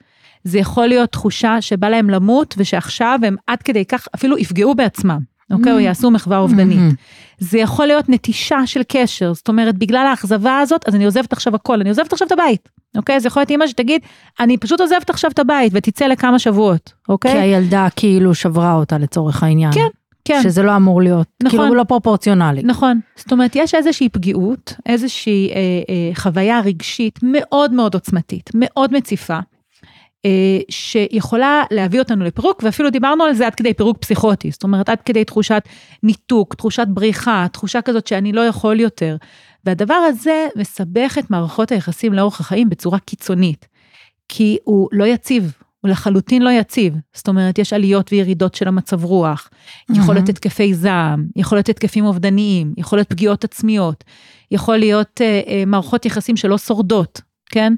זה 0.44 0.58
יכול 0.58 0.86
להיות 0.86 1.12
תחושה 1.12 1.60
שבא 1.60 1.88
להם 1.88 2.10
למות 2.10 2.54
ושעכשיו 2.58 3.18
הם 3.22 3.36
עד 3.46 3.62
כדי 3.62 3.84
כך 3.84 4.08
אפילו 4.14 4.38
יפגעו 4.38 4.74
בעצמם, 4.74 5.18
אוקיי? 5.52 5.72
או 5.72 5.78
mm. 5.78 5.80
יעשו 5.80 6.10
מחווה 6.10 6.38
אובדנית. 6.38 6.78
Mm-hmm. 6.78 7.22
זה 7.38 7.58
יכול 7.58 7.86
להיות 7.86 8.08
נטישה 8.08 8.66
של 8.66 8.80
קשר, 8.88 9.34
זאת 9.34 9.48
אומרת, 9.48 9.78
בגלל 9.78 10.06
האכזבה 10.06 10.58
הזאת, 10.58 10.88
אז 10.88 10.94
אני 10.94 11.04
עוזבת 11.04 11.32
עכשיו 11.32 11.54
הכל, 11.54 11.80
אני 11.80 11.88
עוזבת 11.88 12.12
עכשיו 12.12 12.26
את 12.26 12.32
הבית, 12.32 12.68
אוקיי? 12.96 13.20
זה 13.20 13.28
יכול 13.28 13.40
להיות 13.40 13.50
אימא 13.50 13.66
שתגיד, 13.66 14.00
אני 14.40 14.56
פשוט 14.56 14.80
עוזבת 14.80 15.10
עכשיו 15.10 15.30
את 15.30 15.38
הבית 15.38 15.72
ותצא 15.74 16.06
לכמה 16.06 16.38
שבועות, 16.38 16.92
אוקיי? 17.08 17.32
כי 17.32 17.38
הילדה 17.38 17.88
כאילו 17.96 18.34
שברה 18.34 18.74
אותה 18.74 18.98
לצורך 18.98 19.42
העניין. 19.42 19.72
כן. 19.72 19.88
כן. 20.24 20.40
שזה 20.42 20.62
לא 20.62 20.76
אמור 20.76 21.02
להיות, 21.02 21.26
נכון, 21.42 21.60
כאילו 21.60 21.74
לא 21.74 21.84
פרופורציונלי. 21.84 22.62
נכון, 22.64 23.00
זאת 23.16 23.32
אומרת 23.32 23.56
יש 23.56 23.74
איזושהי 23.74 24.08
פגיעות, 24.08 24.74
איזושהי 24.86 25.50
אה, 25.50 25.54
אה, 25.54 26.14
חוויה 26.14 26.60
רגשית 26.60 27.18
מאוד 27.22 27.72
מאוד 27.72 27.94
עוצמתית, 27.94 28.50
מאוד 28.54 28.92
מציפה, 28.92 29.38
אה, 30.24 30.58
שיכולה 30.68 31.62
להביא 31.70 31.98
אותנו 31.98 32.24
לפירוק, 32.24 32.62
ואפילו 32.64 32.90
דיברנו 32.90 33.24
על 33.24 33.34
זה 33.34 33.46
עד 33.46 33.54
כדי 33.54 33.74
פירוק 33.74 33.98
פסיכוטי, 33.98 34.50
זאת 34.50 34.62
אומרת 34.62 34.88
עד 34.88 35.00
כדי 35.00 35.24
תחושת 35.24 35.62
ניתוק, 36.02 36.54
תחושת 36.54 36.86
בריחה, 36.88 37.46
תחושה 37.52 37.82
כזאת 37.82 38.06
שאני 38.06 38.32
לא 38.32 38.40
יכול 38.40 38.80
יותר. 38.80 39.16
והדבר 39.64 39.94
הזה 39.94 40.46
מסבך 40.56 41.18
את 41.18 41.30
מערכות 41.30 41.72
היחסים 41.72 42.12
לאורך 42.12 42.40
החיים 42.40 42.68
בצורה 42.68 42.98
קיצונית, 42.98 43.68
כי 44.28 44.58
הוא 44.64 44.88
לא 44.92 45.04
יציב, 45.04 45.52
הוא 45.82 45.90
לחלוטין 45.90 46.42
לא 46.42 46.50
יציב. 46.50 46.94
זאת 47.14 47.28
אומרת, 47.28 47.58
יש 47.58 47.72
עליות 47.72 48.12
וירידות 48.12 48.54
של 48.54 48.68
המצב 48.68 49.04
רוח, 49.04 49.50
יכול 49.90 50.14
להיות 50.14 50.28
התקפי 50.28 50.74
זעם, 50.74 51.26
יכול 51.36 51.58
להיות 51.58 51.68
התקפים 51.68 52.04
אובדניים, 52.04 52.74
יכול 52.76 52.98
להיות 52.98 53.08
פגיעות 53.08 53.44
עצמיות, 53.44 54.04
יכול 54.50 54.76
להיות 54.76 55.20
אה, 55.20 55.40
אה, 55.46 55.64
מערכות 55.66 56.06
יחסים 56.06 56.36
שלא 56.36 56.58
שורדות, 56.58 57.20
כן? 57.50 57.72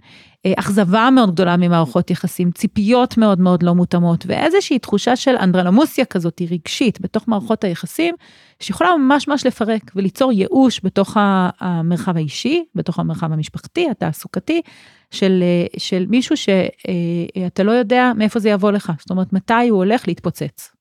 אה, 0.47 0.53
אכזבה 0.57 1.09
מאוד 1.13 1.31
גדולה 1.31 1.57
ממערכות 1.57 2.11
יחסים, 2.11 2.51
ציפיות 2.53 3.19
מאוד 3.19 3.41
מאוד 3.41 3.63
לא 3.63 3.75
מותאמות, 3.75 4.25
ואיזושהי 4.29 4.79
תחושה 4.79 5.17
של 5.17 5.37
אנדרלמוסיה 5.37 6.05
כזאת, 6.05 6.39
היא 6.39 6.49
רגשית, 6.51 7.01
בתוך 7.01 7.29
מערכות 7.29 7.65
היחסים, 7.65 8.15
שיכולה 8.61 8.91
ממש 8.97 9.29
ממש 9.29 9.47
לפרק 9.47 9.91
וליצור 9.97 10.33
ייאוש 10.33 10.81
בתוך 10.85 11.17
המרחב 11.61 12.17
האישי, 12.17 12.65
בתוך 12.75 12.99
המרחב 12.99 13.33
המשפחתי, 13.33 13.91
התעסוקתי, 13.91 14.63
של, 15.11 15.43
אה, 15.43 15.67
של 15.79 16.07
מישהו 16.09 16.37
שאתה 16.37 17.63
אה, 17.63 17.67
לא 17.67 17.73
יודע 17.73 18.13
מאיפה 18.17 18.39
זה 18.39 18.51
יבוא 18.51 18.71
לך, 18.71 18.93
זאת 18.99 19.11
אומרת, 19.11 19.33
מתי 19.33 19.69
הוא 19.69 19.79
הולך 19.79 20.09
להתפוצץ. 20.09 20.74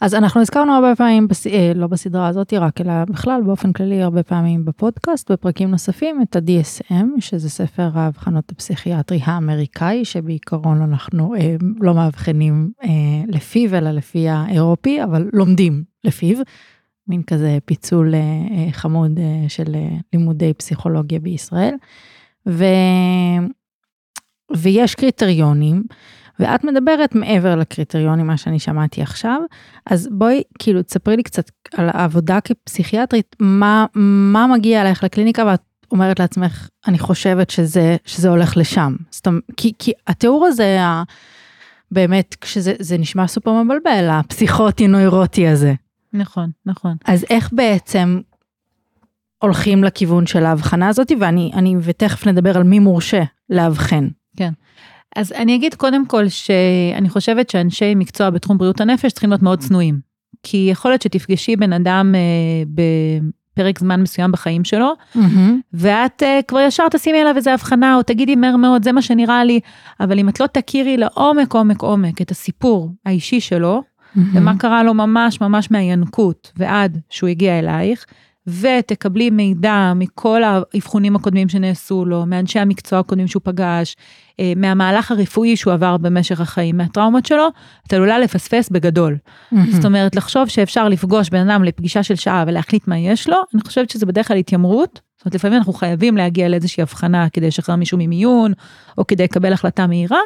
אז 0.00 0.14
אנחנו 0.14 0.40
הזכרנו 0.40 0.72
הרבה 0.72 0.96
פעמים, 0.96 1.28
בס... 1.28 1.46
אה, 1.46 1.72
לא 1.74 1.86
בסדרה 1.86 2.28
הזאת 2.28 2.52
רק, 2.54 2.80
אלא 2.80 2.92
בכלל 3.04 3.42
באופן 3.42 3.72
כללי 3.72 4.02
הרבה 4.02 4.22
פעמים 4.22 4.64
בפודקאסט, 4.64 5.30
בפרקים 5.30 5.70
נוספים, 5.70 6.22
את 6.22 6.36
ה-DSM, 6.36 7.20
שזה 7.20 7.50
ספר 7.50 7.90
האבחנות 7.94 8.52
הפסיכיאטרי 8.52 9.20
האמריקאי, 9.24 10.04
שבעיקרון 10.04 10.82
אנחנו 10.82 11.34
אה, 11.34 11.56
לא 11.80 11.94
מאבחנים 11.94 12.70
אה, 12.84 12.88
לפיו, 13.28 13.74
אלא 13.74 13.90
לפי 13.90 14.28
האירופי, 14.28 15.02
אבל 15.02 15.28
לומדים 15.32 15.84
לפיו. 16.04 16.38
מין 17.08 17.22
כזה 17.22 17.58
פיצול 17.64 18.14
אה, 18.14 18.20
אה, 18.20 18.72
חמוד 18.72 19.18
אה, 19.18 19.48
של 19.48 19.74
אה, 19.74 19.88
לימודי 20.12 20.54
פסיכולוגיה 20.54 21.20
בישראל. 21.20 21.74
ו... 22.48 22.64
ויש 24.56 24.94
קריטריונים. 24.94 25.82
ואת 26.40 26.64
מדברת 26.64 27.14
מעבר 27.14 27.56
לקריטריונים, 27.56 28.26
מה 28.26 28.36
שאני 28.36 28.58
שמעתי 28.58 29.02
עכשיו, 29.02 29.40
אז 29.86 30.08
בואי, 30.12 30.42
כאילו, 30.58 30.82
תספרי 30.82 31.16
לי 31.16 31.22
קצת 31.22 31.50
על 31.74 31.88
העבודה 31.92 32.38
כפסיכיאטרית, 32.40 33.36
מה, 33.40 33.86
מה 33.94 34.46
מגיע 34.46 34.80
אלייך 34.80 35.04
לקליניקה 35.04 35.44
ואת 35.46 35.62
אומרת 35.90 36.20
לעצמך, 36.20 36.68
אני 36.86 36.98
חושבת 36.98 37.50
שזה, 37.50 37.96
שזה 38.04 38.28
הולך 38.28 38.56
לשם. 38.56 38.96
זאת 39.10 39.26
אומרת, 39.26 39.42
כי, 39.56 39.72
כי 39.78 39.92
התיאור 40.06 40.46
הזה, 40.46 40.82
ה, 40.82 41.02
באמת, 41.90 42.36
כשזה 42.40 42.98
נשמע 42.98 43.26
סופר 43.26 43.62
מבלבל, 43.62 44.08
הפסיכוטי-נוירוטי 44.10 45.48
הזה. 45.48 45.74
נכון, 46.12 46.50
נכון. 46.66 46.96
אז 47.04 47.24
איך 47.30 47.50
בעצם 47.52 48.20
הולכים 49.42 49.84
לכיוון 49.84 50.26
של 50.26 50.44
ההבחנה 50.44 50.88
הזאת, 50.88 51.12
ואני, 51.20 51.50
אני, 51.54 51.76
ותכף 51.82 52.26
נדבר 52.26 52.56
על 52.56 52.62
מי 52.62 52.78
מורשה 52.78 53.22
לאבחן. 53.50 54.08
כן. 54.36 54.52
אז 55.16 55.32
אני 55.32 55.54
אגיד 55.56 55.74
קודם 55.74 56.06
כל 56.06 56.28
שאני 56.28 57.08
חושבת 57.08 57.50
שאנשי 57.50 57.94
מקצוע 57.94 58.30
בתחום 58.30 58.58
בריאות 58.58 58.80
הנפש 58.80 59.12
צריכים 59.12 59.30
להיות 59.30 59.42
מאוד 59.42 59.58
צנועים. 59.58 60.00
כי 60.42 60.68
יכול 60.70 60.90
להיות 60.90 61.02
שתפגשי 61.02 61.56
בן 61.56 61.72
אדם 61.72 62.14
אה, 62.14 62.84
בפרק 63.54 63.78
זמן 63.78 64.02
מסוים 64.02 64.32
בחיים 64.32 64.64
שלו, 64.64 64.92
mm-hmm. 65.16 65.20
ואת 65.72 66.22
אה, 66.22 66.40
כבר 66.48 66.60
ישר 66.60 66.88
תשימי 66.90 67.20
עליו 67.20 67.36
איזה 67.36 67.54
הבחנה, 67.54 67.96
או 67.96 68.02
תגידי 68.02 68.36
מהר 68.36 68.56
מאוד, 68.56 68.84
זה 68.84 68.92
מה 68.92 69.02
שנראה 69.02 69.44
לי, 69.44 69.60
אבל 70.00 70.18
אם 70.18 70.28
את 70.28 70.40
לא 70.40 70.46
תכירי 70.46 70.96
לעומק 70.96 71.52
עומק 71.54 71.82
עומק 71.82 72.22
את 72.22 72.30
הסיפור 72.30 72.90
האישי 73.06 73.40
שלו, 73.40 73.82
mm-hmm. 73.82 74.20
ומה 74.34 74.58
קרה 74.58 74.82
לו 74.82 74.94
ממש 74.94 75.40
ממש 75.40 75.70
מהינקות 75.70 76.52
ועד 76.56 76.98
שהוא 77.10 77.28
הגיע 77.28 77.58
אלייך, 77.58 78.06
ותקבלי 78.46 79.30
מידע 79.30 79.92
מכל 79.96 80.42
האבחונים 80.44 81.16
הקודמים 81.16 81.48
שנעשו 81.48 82.04
לו, 82.04 82.26
מאנשי 82.26 82.58
המקצוע 82.58 82.98
הקודמים 82.98 83.28
שהוא 83.28 83.40
פגש, 83.44 83.96
אה, 84.40 84.52
מהמהלך 84.56 85.10
הרפואי 85.10 85.56
שהוא 85.56 85.72
עבר 85.72 85.96
במשך 85.96 86.40
החיים, 86.40 86.76
מהטראומות 86.76 87.26
שלו, 87.26 87.48
את 87.86 87.92
עלולה 87.92 88.18
לפספס 88.18 88.68
בגדול. 88.68 89.16
Mm-hmm. 89.16 89.56
זאת 89.72 89.84
אומרת, 89.84 90.16
לחשוב 90.16 90.48
שאפשר 90.48 90.88
לפגוש 90.88 91.30
בן 91.30 91.50
אדם 91.50 91.64
לפגישה 91.64 92.02
של 92.02 92.14
שעה 92.14 92.44
ולהחליט 92.46 92.88
מה 92.88 92.98
יש 92.98 93.28
לו, 93.28 93.36
אני 93.54 93.62
חושבת 93.62 93.90
שזה 93.90 94.06
בדרך 94.06 94.28
כלל 94.28 94.36
התיימרות. 94.36 95.05
אומרת, 95.26 95.34
לפעמים 95.34 95.58
אנחנו 95.58 95.72
חייבים 95.72 96.16
להגיע 96.16 96.48
לאיזושהי 96.48 96.82
הבחנה 96.82 97.28
כדי 97.28 97.46
לשחרר 97.46 97.76
מישהו 97.76 97.98
ממיון, 98.00 98.52
או 98.98 99.06
כדי 99.06 99.24
לקבל 99.24 99.52
החלטה 99.52 99.86
מהירה, 99.86 100.20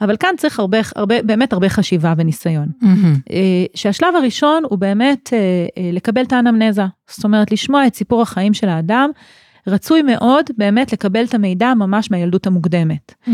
אבל 0.00 0.16
כאן 0.16 0.34
צריך 0.36 0.58
הרבה, 0.58 0.78
הרבה, 0.96 1.22
באמת 1.22 1.52
הרבה 1.52 1.68
חשיבה 1.68 2.14
וניסיון. 2.16 2.68
Mm-hmm. 2.82 3.32
שהשלב 3.74 4.14
הראשון 4.16 4.62
הוא 4.70 4.78
באמת 4.78 5.32
אה, 5.32 5.90
לקבל 5.92 6.22
את 6.22 6.32
האנמנזה, 6.32 6.82
זאת 7.08 7.24
אומרת, 7.24 7.52
לשמוע 7.52 7.86
את 7.86 7.94
סיפור 7.94 8.22
החיים 8.22 8.54
של 8.54 8.68
האדם, 8.68 9.10
רצוי 9.66 10.02
מאוד 10.02 10.44
באמת 10.58 10.92
לקבל 10.92 11.24
את 11.24 11.34
המידע 11.34 11.74
ממש 11.74 12.10
מהילדות 12.10 12.46
המוקדמת. 12.46 13.14
Mm-hmm. 13.26 13.30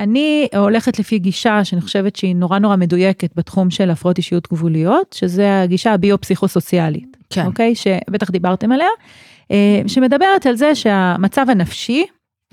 אני 0.00 0.48
הולכת 0.56 0.98
לפי 0.98 1.18
גישה 1.18 1.64
שאני 1.64 1.80
חושבת 1.80 2.16
שהיא 2.16 2.36
נורא 2.36 2.58
נורא 2.58 2.76
מדויקת 2.76 3.30
בתחום 3.36 3.70
של 3.70 3.90
הפרעות 3.90 4.18
אישיות 4.18 4.48
גבוליות, 4.52 5.16
שזה 5.18 5.60
הגישה 5.60 5.94
הביו-פסיכוסוציאלית, 5.94 7.16
כן. 7.30 7.46
אוקיי? 7.46 7.74
שבטח 7.74 8.30
דיברתם 8.30 8.72
עליה, 8.72 8.86
אה, 8.86 9.37
שמדברת 9.86 10.46
על 10.46 10.56
זה 10.56 10.74
שהמצב 10.74 11.46
הנפשי 11.50 12.04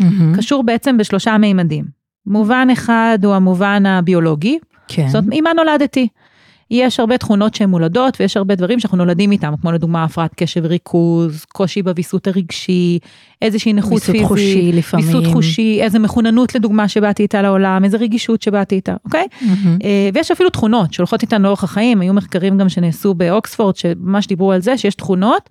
mm-hmm. 0.02 0.38
קשור 0.38 0.64
בעצם 0.64 0.98
בשלושה 0.98 1.38
מימדים. 1.38 1.86
מובן 2.25 2.68
אחד 2.74 3.20
הוא 3.24 3.34
המובן 3.34 3.86
הביולוגי, 3.86 4.60
כן. 4.88 5.08
זאת 5.08 5.16
אומרת, 5.16 5.34
עם 5.38 5.44
מה 5.44 5.54
נולדתי? 5.54 6.08
יש 6.72 7.00
הרבה 7.00 7.18
תכונות 7.18 7.56
שהן 7.56 7.70
מולדות 7.70 8.18
ויש 8.20 8.38
הרבה 8.38 8.56
דברים 8.56 8.80
שאנחנו 8.80 8.98
נולדים 8.98 9.32
איתם, 9.32 9.54
כמו 9.62 9.72
לדוגמה 9.72 10.04
הפרעת 10.04 10.34
קשב 10.36 10.62
וריכוז, 10.64 11.46
קושי 11.46 11.82
בוויסות 11.82 12.28
הרגשי, 12.28 13.00
איזושהי 13.42 13.74
נכות 13.74 14.02
פיזית, 14.02 14.16
ויסות 14.16 14.28
חושי 14.28 14.72
לפעמים. 14.72 15.06
ויסות 15.06 15.25
חושי, 15.25 15.80
איזה 15.82 16.00
מחוננות 16.00 16.56
לדוגמה 16.56 16.88
שבאתי 16.88 17.24
איתה 17.24 17.42
לעולם, 17.42 17.84
איזה 17.84 17.98
רגישות 17.98 18.42
שבאתי 18.42 18.75
איתה, 18.75 18.96
אוקיי? 19.06 19.28
אה, 19.84 20.10
ויש 20.14 20.32
אפילו 20.32 20.50
תכונות 20.50 20.94
שהולכות 20.94 21.22
איתנו 21.22 21.44
לאורך 21.44 21.64
החיים, 21.64 22.02
היו 22.02 22.14
מחקרים 22.14 22.58
גם 22.58 22.70
שנעשו 22.70 23.14
באוקספורד 23.14 23.75
שממש 23.75 24.28
דיברו 24.28 24.52
על 24.52 24.62
זה 24.62 24.78
שיש 24.78 24.96
תכונות, 24.96 25.50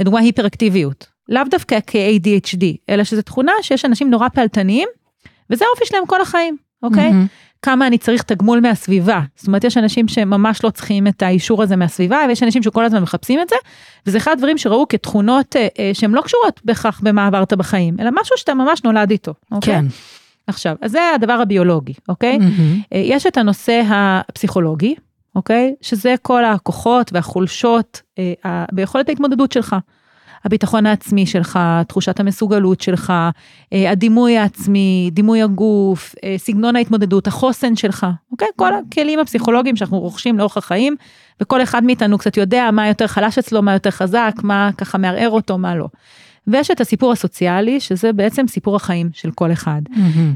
לדוגמה 0.00 0.20
היפראקטיביות, 0.20 1.06
לאו 1.28 1.42
דווקא 1.50 1.78
כ-ADHD, 1.86 2.64
אלא 2.88 3.04
שזו 3.04 3.22
תכונה 3.22 3.52
שיש 3.62 3.84
אנשים 3.84 4.10
נורא 4.10 4.28
פעלתניים, 4.28 4.88
וזה 5.50 5.64
האופי 5.68 5.86
שלהם 5.86 6.06
כל 6.06 6.20
החיים, 6.20 6.56
אוקיי? 6.82 7.10
מהמם. 7.10 7.26
כמה 7.62 7.86
אני 7.86 7.98
צריך 7.98 8.22
תגמול 8.22 8.60
מהסביבה. 8.60 9.20
זאת 9.36 9.46
אומרת, 9.46 9.64
יש 9.64 9.76
אנשים 9.76 10.08
שממש 10.08 10.64
לא 10.64 10.70
צריכים 10.70 11.06
את 11.06 11.22
האישור 11.22 11.62
הזה 11.62 11.76
מהסביבה, 11.76 12.18
ויש 12.28 12.42
אנשים 12.42 12.62
שכל 12.62 12.84
הזמן 12.84 13.02
מחפשים 13.02 13.40
את 13.40 13.48
זה, 13.48 13.56
וזה 14.06 14.18
אחד 14.18 14.32
הדברים 14.32 14.58
שראו 14.58 14.88
כתכונות 14.88 15.56
אה, 15.56 15.68
אה, 15.78 15.90
שהן 15.92 16.10
לא 16.10 16.20
קשורות 16.20 16.60
בהכרח 16.64 17.00
במה 17.04 17.26
עברת 17.26 17.52
בחיים, 17.52 17.96
אלא 18.00 18.10
משהו 18.20 18.36
שאתה 18.36 18.54
ממש 18.54 18.84
נולד 18.84 19.10
איתו, 19.10 19.34
אוקיי? 19.52 19.74
כן. 19.74 19.84
עכשיו, 20.46 20.76
אז 20.80 20.90
זה 20.90 21.00
הדבר 21.14 21.32
הביולוגי, 21.32 21.92
אוקיי? 22.08 22.38
מהמם. 22.38 22.80
אה, 22.92 22.98
יש 22.98 23.26
את 23.26 23.36
הנושא 23.36 23.82
הפסיכולוגי, 23.88 24.94
אוקיי? 25.36 25.74
שזה 25.80 26.14
כל 26.22 26.44
הכוחות 26.44 27.10
והחולשות 27.12 28.02
אה, 28.18 28.64
ביכולת 28.72 29.08
ההתמודדות 29.08 29.52
שלך. 29.52 29.76
הביטחון 30.44 30.86
העצמי 30.86 31.26
שלך, 31.26 31.58
תחושת 31.88 32.20
המסוגלות 32.20 32.80
שלך, 32.80 33.12
אה, 33.72 33.90
הדימוי 33.90 34.38
העצמי, 34.38 35.10
דימוי 35.12 35.42
הגוף, 35.42 36.14
אה, 36.24 36.34
סגנון 36.38 36.76
ההתמודדות, 36.76 37.26
החוסן 37.26 37.76
שלך, 37.76 38.06
אוקיי? 38.32 38.48
כל 38.56 38.72
הכלים 38.74 39.18
הפסיכולוגיים 39.18 39.76
שאנחנו 39.76 39.98
רוכשים 39.98 40.38
לאורך 40.38 40.56
החיים, 40.56 40.96
וכל 41.40 41.62
אחד 41.62 41.84
מאיתנו 41.84 42.18
קצת 42.18 42.36
יודע 42.36 42.70
מה 42.72 42.88
יותר 42.88 43.06
חלש 43.06 43.38
אצלו, 43.38 43.62
מה 43.62 43.72
יותר 43.72 43.90
חזק, 43.90 44.32
מה 44.42 44.70
ככה 44.78 44.98
מערער 44.98 45.30
אותו, 45.30 45.58
מה 45.58 45.76
לא. 45.76 45.86
ויש 46.46 46.70
את 46.70 46.80
הסיפור 46.80 47.12
הסוציאלי, 47.12 47.80
שזה 47.80 48.12
בעצם 48.12 48.46
סיפור 48.48 48.76
החיים 48.76 49.08
של 49.12 49.30
כל 49.30 49.52
אחד. 49.52 49.82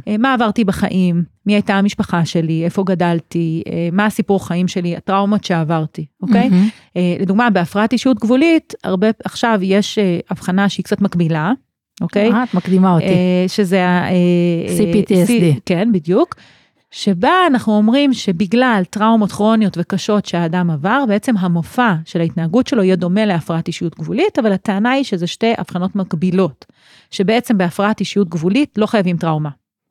אה, 0.08 0.16
מה 0.18 0.34
עברתי 0.34 0.64
בחיים, 0.64 1.24
מי 1.46 1.52
הייתה 1.52 1.74
המשפחה 1.74 2.24
שלי, 2.24 2.64
איפה 2.64 2.84
גדלתי, 2.84 3.62
אה, 3.68 3.88
מה 3.92 4.06
הסיפור 4.06 4.46
חיים 4.46 4.68
שלי, 4.68 4.96
הטראומות 4.96 5.44
שעברתי, 5.44 6.06
אוקיי? 6.22 6.50
אה, 6.96 7.16
לדוגמה, 7.20 7.50
בהפרעת 7.50 7.92
אישיות 7.92 8.18
גבולית, 8.18 8.74
הרבה, 8.84 9.08
עכשיו 9.24 9.58
יש 9.62 9.98
הבחנה 10.30 10.68
שהיא 10.68 10.84
קצת 10.84 11.00
מקבילה, 11.00 11.52
אוקיי? 12.00 12.32
אה, 12.32 12.42
את 12.42 12.54
מקדימה 12.54 12.94
אותי. 12.94 13.04
שזה 13.48 13.86
ה... 13.86 14.08
CPTSD. 14.78 15.60
כן, 15.66 15.88
בדיוק. 15.92 16.34
שבה 16.90 17.32
אנחנו 17.46 17.72
אומרים 17.72 18.12
שבגלל 18.12 18.82
טראומות 18.90 19.32
כרוניות 19.32 19.78
וקשות 19.78 20.26
שהאדם 20.26 20.70
עבר, 20.70 21.04
בעצם 21.08 21.36
המופע 21.36 21.94
של 22.04 22.20
ההתנהגות 22.20 22.66
שלו 22.66 22.82
יהיה 22.82 22.96
דומה 22.96 23.26
להפרעת 23.26 23.68
אישיות 23.68 23.98
גבולית, 23.98 24.38
אבל 24.38 24.52
הטענה 24.52 24.90
היא 24.90 25.04
שזה 25.04 25.26
שתי 25.26 25.52
הבחנות 25.58 25.96
מקבילות, 25.96 26.64
שבעצם 27.10 27.58
בהפרעת 27.58 28.00
אישיות 28.00 28.28
גבולית 28.28 28.78
לא 28.78 28.86
חייבים 28.86 29.16
טראומה. 29.16 29.50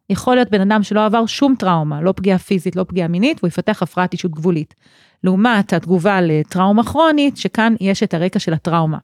יכול 0.10 0.36
להיות 0.36 0.50
בן 0.50 0.62
אדם 0.62 0.84
שלא 0.84 1.06
עבר 1.06 1.25
שום 1.25 1.56
טראומה, 1.60 2.01
לא 2.01 2.12
פגיעה 2.12 2.38
פיזית, 2.38 2.75
לא 2.75 2.84
פגיעה 2.84 3.08
מינית, 3.08 3.38
והוא 3.39 3.48
יפתח 3.48 3.84
הפרעת 3.84 4.13
אישיות 4.13 4.34
גבולית. 4.34 4.74
לעומת 5.24 5.74
התגובה 5.74 6.22
לטראומה 6.22 6.84
כרונית, 6.84 7.38
שכאן 7.38 7.75
יש 7.79 8.03
את 8.03 8.13
הרקע 8.13 8.39
של 8.39 8.53
הטראומה. 8.53 8.98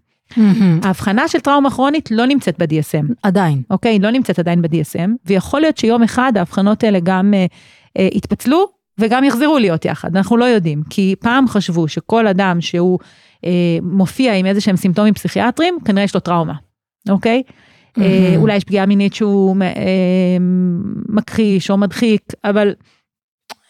ההבחנה 0.83 1.27
של 1.27 1.39
טראומה 1.39 1.69
כרונית 1.69 2.11
לא 2.11 2.25
נמצאת 2.25 2.55
ב-DSM. 2.59 3.13
עדיין. 3.23 3.61
אוקיי? 3.69 3.99
לא 3.99 4.11
נמצאת 4.11 4.39
עדיין 4.39 4.61
ב-DSM, 4.61 5.09
ויכול 5.25 5.61
להיות 5.61 5.77
שיום 5.77 6.03
אחד 6.03 6.33
ההבחנות 6.35 6.83
האלה 6.83 6.99
גם 7.03 7.33
אה, 7.33 7.45
יתפצלו 7.99 8.67
וגם 8.97 9.23
יחזרו 9.23 9.59
להיות 9.59 9.85
יחד, 9.85 10.15
אנחנו 10.15 10.37
לא 10.37 10.45
יודעים. 10.45 10.83
כי 10.89 11.15
פעם 11.19 11.47
חשבו 11.47 11.87
שכל 11.87 12.27
אדם 12.27 12.61
שהוא 12.61 12.99
אה, 13.45 13.77
מופיע 13.81 14.33
עם 14.33 14.45
איזה 14.45 14.61
שהם 14.61 14.75
סימפטומים 14.75 15.13
פסיכיאטריים, 15.13 15.77
כנראה 15.85 16.03
יש 16.03 16.13
לו 16.13 16.19
טראומה, 16.19 16.53
אוקיי? 17.09 17.43
אה, 17.97 18.03
מהמם. 18.29 18.41
אולי 18.41 18.55
יש 18.55 18.63
פגיעה 18.63 18.85
מינית 18.85 19.13
שהוא 19.13 19.55
אה, 19.61 20.37
מכחיש 21.09 21.71
או 21.71 21.77
מדחיק, 21.77 22.21
אבל 22.43 22.73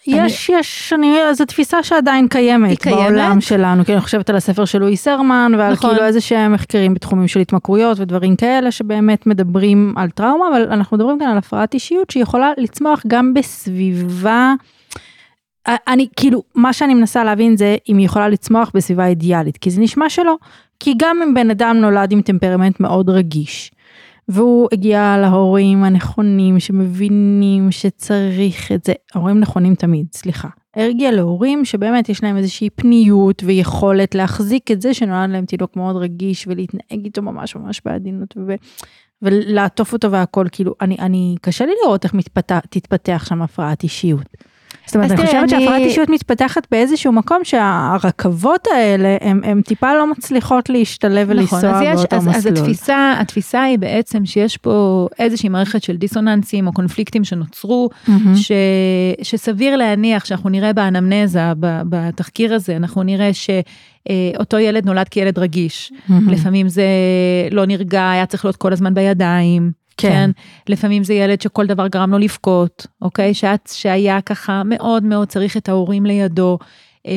יש, 0.08 0.50
יש, 0.50 0.94
אני, 0.94 1.18
זו 1.34 1.46
תפיסה 1.46 1.84
שעדיין 1.84 2.28
קיימת, 2.28 2.80
קיימת. 2.80 3.00
בעולם 3.00 3.42
שלנו, 3.42 3.86
כי 3.86 3.94
אני 3.94 4.02
חושבת 4.02 4.30
על 4.30 4.36
הספר 4.36 4.66
של 4.66 4.80
לואי 4.80 4.98
סרמן, 4.98 5.52
ועל 5.58 5.74
נכון. 5.74 5.90
כאילו 5.90 6.06
איזה 6.06 6.22
שהם 6.22 6.54
מחקרים 6.54 6.94
בתחומים 6.94 7.28
של 7.28 7.40
התמכרויות 7.40 8.00
ודברים 8.00 8.36
כאלה, 8.36 8.72
שבאמת 8.72 9.28
מדברים 9.28 9.94
על 9.98 10.10
טראומה, 10.10 10.48
אבל 10.48 10.62
אנחנו 10.72 10.98
מדברים 10.98 11.20
כאן 11.20 11.28
על 11.28 11.38
הפרעת 11.38 11.74
אישיות 11.74 12.10
שיכולה 12.10 12.52
לצמוח 12.58 13.04
גם 13.08 13.34
בסביבה, 13.34 14.54
אני 15.68 16.08
כאילו, 16.16 16.44
מה 16.56 16.74
שאני 16.74 16.94
מנסה 16.94 17.24
להבין 17.24 17.58
זה 17.58 17.76
אם 17.90 17.98
היא 17.98 18.06
יכולה 18.06 18.30
לצמוח 18.30 18.72
בסביבה 18.74 19.08
אידיאלית, 19.08 19.58
כי 19.58 19.70
זה 19.70 19.82
נשמע 19.82 20.10
שלא, 20.10 20.36
כי 20.80 20.94
גם 20.98 21.18
אם 21.24 21.34
בן 21.34 21.50
אדם 21.50 21.78
נולד 21.78 22.12
עם 22.12 22.22
טמפרמנט 22.22 22.80
מאוד 22.80 23.10
רגיש, 23.10 23.72
והוא 24.28 24.68
הגיע 24.72 25.18
להורים 25.22 25.84
הנכונים 25.84 26.60
שמבינים 26.60 27.72
שצריך 27.72 28.72
את 28.72 28.84
זה, 28.86 28.94
ההורים 29.14 29.40
נכונים 29.40 29.76
תמיד, 29.76 30.06
סליחה. 30.14 30.48
הגיע 30.76 31.12
להורים 31.12 31.66
שבאמת 31.66 32.10
יש 32.10 32.24
להם 32.24 32.38
איזושהי 32.38 32.70
פניות 32.70 33.44
ויכולת 33.46 34.16
להחזיק 34.16 34.72
את 34.72 34.82
זה 34.82 34.94
שנולד 34.94 35.30
להם 35.30 35.46
תינוק 35.46 35.76
מאוד 35.76 35.96
רגיש 35.96 36.48
ולהתנהג 36.48 37.06
איתו 37.06 37.22
ממש 37.22 37.56
ממש 37.56 37.82
בעדינות 37.86 38.34
ו... 38.48 38.56
ולעטוף 39.22 39.94
אותו 39.94 40.12
והכל, 40.12 40.48
כאילו, 40.52 40.76
אני, 40.82 40.98
אני, 41.00 41.36
קשה 41.42 41.66
לי 41.66 41.72
לראות 41.84 42.04
איך 42.04 42.14
מתפתח, 42.14 42.60
תתפתח 42.70 43.26
שם 43.30 43.42
הפרעת 43.42 43.84
אישיות. 43.84 44.38
זאת 44.86 44.96
אומרת, 44.96 45.12
אז 45.12 45.20
אני 45.20 45.26
חושבת 45.26 45.42
אני- 45.44 45.50
שהפרעת 45.50 45.82
אישיות 45.82 46.10
מתפתחת 46.10 46.68
באיזשהו 46.72 47.12
מקום 47.12 47.38
שהרכבות 47.44 48.68
האלה, 48.76 49.18
הן 49.22 49.62
טיפה 49.62 49.94
לא 49.94 50.12
מצליחות 50.12 50.70
להשתלב 50.70 51.28
ולנסוע 51.32 51.60
נכון, 51.60 51.70
אז 51.74 51.82
יש, 51.82 51.96
באותו 52.00 52.16
אז, 52.16 52.28
אז 52.28 52.38
מסלול. 52.38 52.58
התפיסה, 52.58 53.14
התפיסה 53.20 53.62
היא 53.64 53.80
בעצם 53.80 54.26
שיש 54.26 54.58
פה 54.58 55.08
איזושהי 55.20 55.50
מערכת 55.50 55.84
של 55.84 55.96
דיסוננסים 55.98 56.68
או 56.68 56.74
קונפליקטים 56.74 57.24
שנוצרו, 57.24 57.90
מהמם. 58.08 58.36
ש, 58.36 58.52
שסביר 59.22 59.76
להניח 59.76 60.26
שאנחנו 60.26 60.50
נראה 60.50 60.74
באנמנזה, 60.74 61.40
בתחקיר 61.90 62.54
הזה, 62.54 62.76
אנחנו 62.76 63.04
נראה 63.04 63.30
שאותו 63.34 64.60
ילד 64.60 64.86
נולד 64.86 65.10
כילד 65.10 65.40
רגיש. 65.40 65.92
מהמם. 66.10 66.30
לפעמים 66.30 66.70
זה 66.70 66.86
לא 67.52 67.66
נרגע, 67.66 68.10
היה 68.12 68.26
צריך 68.26 68.46
להיות 68.46 68.56
כל 68.56 68.74
הזמן 68.74 68.94
בידיים. 68.94 69.85
כן. 69.98 70.10
כן. 70.10 70.32
לפעמים 70.74 71.04
זה 71.04 71.14
ילד 71.14 71.42
שכל 71.42 71.66
דבר 71.66 71.88
גרם 71.88 72.12
לו 72.12 72.18
לבכות, 72.18 72.88
אוקיי? 73.02 73.34
שאת, 73.34 73.70
שהיה 73.74 74.22
ככה 74.22 74.62
מאוד 74.66 75.04
מאוד 75.04 75.28
צריך 75.28 75.58
את 75.58 75.70
ההורים 75.70 76.06
לידו. 76.06 76.58
אה, 77.08 77.14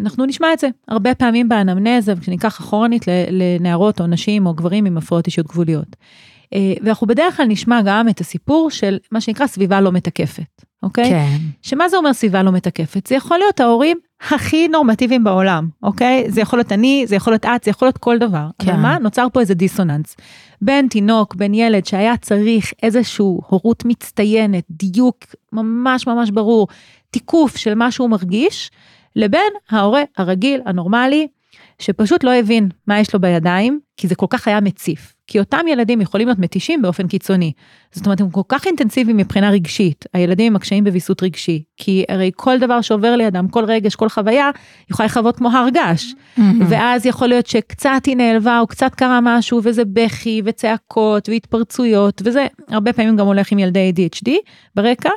אנחנו 0.00 0.26
נשמע 0.26 0.52
את 0.52 0.58
זה 0.58 0.68
הרבה 0.88 1.14
פעמים 1.14 1.48
באנמנזה, 1.48 2.12
וכשניקח 2.16 2.60
אחורנית 2.60 3.04
לנערות 3.30 4.00
או 4.00 4.06
נשים 4.06 4.46
או 4.46 4.54
גברים 4.54 4.84
עם 4.84 4.98
הפרעות 4.98 5.26
אישיות 5.26 5.46
גבוליות. 5.46 5.96
אה, 6.54 6.72
ואנחנו 6.82 7.06
בדרך 7.06 7.36
כלל 7.36 7.46
נשמע 7.46 7.80
גם 7.84 8.08
את 8.08 8.20
הסיפור 8.20 8.70
של 8.70 8.98
מה 9.12 9.20
שנקרא 9.20 9.46
סביבה 9.46 9.80
לא 9.80 9.92
מתקפת, 9.92 10.62
אוקיי? 10.82 11.10
כן. 11.10 11.36
שמה 11.62 11.88
זה 11.88 11.96
אומר 11.96 12.12
סביבה 12.12 12.42
לא 12.42 12.52
מתקפת? 12.52 13.06
זה 13.06 13.14
יכול 13.14 13.38
להיות 13.38 13.60
ההורים 13.60 13.98
הכי 14.30 14.68
נורמטיביים 14.68 15.24
בעולם, 15.24 15.68
אוקיי? 15.82 16.24
זה 16.28 16.40
יכול 16.40 16.58
להיות 16.58 16.72
אני, 16.72 17.04
זה 17.06 17.16
יכול 17.16 17.32
להיות 17.32 17.44
את, 17.44 17.64
זה 17.64 17.70
יכול 17.70 17.88
להיות 17.88 17.98
כל 17.98 18.18
דבר. 18.18 18.46
כן. 18.58 18.72
אבל 18.72 18.80
מה? 18.80 18.98
נוצר 18.98 19.26
פה 19.32 19.40
איזה 19.40 19.54
דיסוננס. 19.54 20.16
בין 20.62 20.88
תינוק, 20.88 21.34
בין 21.34 21.54
ילד 21.54 21.86
שהיה 21.86 22.16
צריך 22.16 22.72
איזשהו 22.82 23.40
הורות 23.46 23.84
מצטיינת, 23.84 24.64
דיוק 24.70 25.16
ממש 25.52 26.06
ממש 26.06 26.30
ברור, 26.30 26.68
תיקוף 27.10 27.56
של 27.56 27.74
מה 27.74 27.90
שהוא 27.90 28.10
מרגיש, 28.10 28.70
לבין 29.16 29.52
ההורה 29.70 30.02
הרגיל, 30.16 30.60
הנורמלי, 30.66 31.26
שפשוט 31.78 32.24
לא 32.24 32.34
הבין 32.34 32.68
מה 32.86 33.00
יש 33.00 33.14
לו 33.14 33.20
בידיים, 33.20 33.80
כי 33.96 34.08
זה 34.08 34.14
כל 34.14 34.26
כך 34.30 34.48
היה 34.48 34.60
מציף. 34.60 35.14
כי 35.26 35.38
אותם 35.38 35.60
ילדים 35.68 36.00
יכולים 36.00 36.28
להיות 36.28 36.38
מתישים 36.38 36.82
באופן 36.82 37.08
קיצוני. 37.08 37.52
זאת 37.92 38.06
אומרת, 38.06 38.20
הם 38.20 38.30
כל 38.30 38.40
כך 38.48 38.66
אינטנסיביים 38.66 39.16
מבחינה 39.16 39.50
רגשית, 39.50 40.04
הילדים 40.14 40.46
עם 40.46 40.56
הקשיים 40.56 40.84
בוויסות 40.84 41.22
רגשי. 41.22 41.62
כי 41.76 42.04
הרי 42.08 42.30
כל 42.36 42.58
דבר 42.58 42.80
שעובר 42.80 43.16
לידם, 43.16 43.48
כל 43.48 43.64
רגש, 43.64 43.94
כל 43.94 44.08
חוויה, 44.08 44.50
יכולה 44.90 45.06
לחוות 45.06 45.36
כמו 45.36 45.50
הר 45.50 45.68
געש. 45.68 46.12
מהמם. 46.36 46.66
ואז 46.68 47.06
יכול 47.06 47.28
להיות 47.28 47.46
שקצת 47.46 48.02
היא 48.06 48.16
נעלבה, 48.16 48.60
או 48.60 48.66
קצת 48.66 48.94
קרה 48.94 49.18
משהו, 49.22 49.60
וזה 49.64 49.82
בכי, 49.84 50.42
וצעקות, 50.44 51.28
והתפרצויות, 51.28 52.22
וזה 52.24 52.46
הרבה 52.68 52.92
פעמים 52.92 53.16
גם 53.16 53.26
הולך 53.26 53.52
עם 53.52 53.58
ילדי 53.58 53.92
ADHD 53.96 54.30
ברקע. 54.74 55.10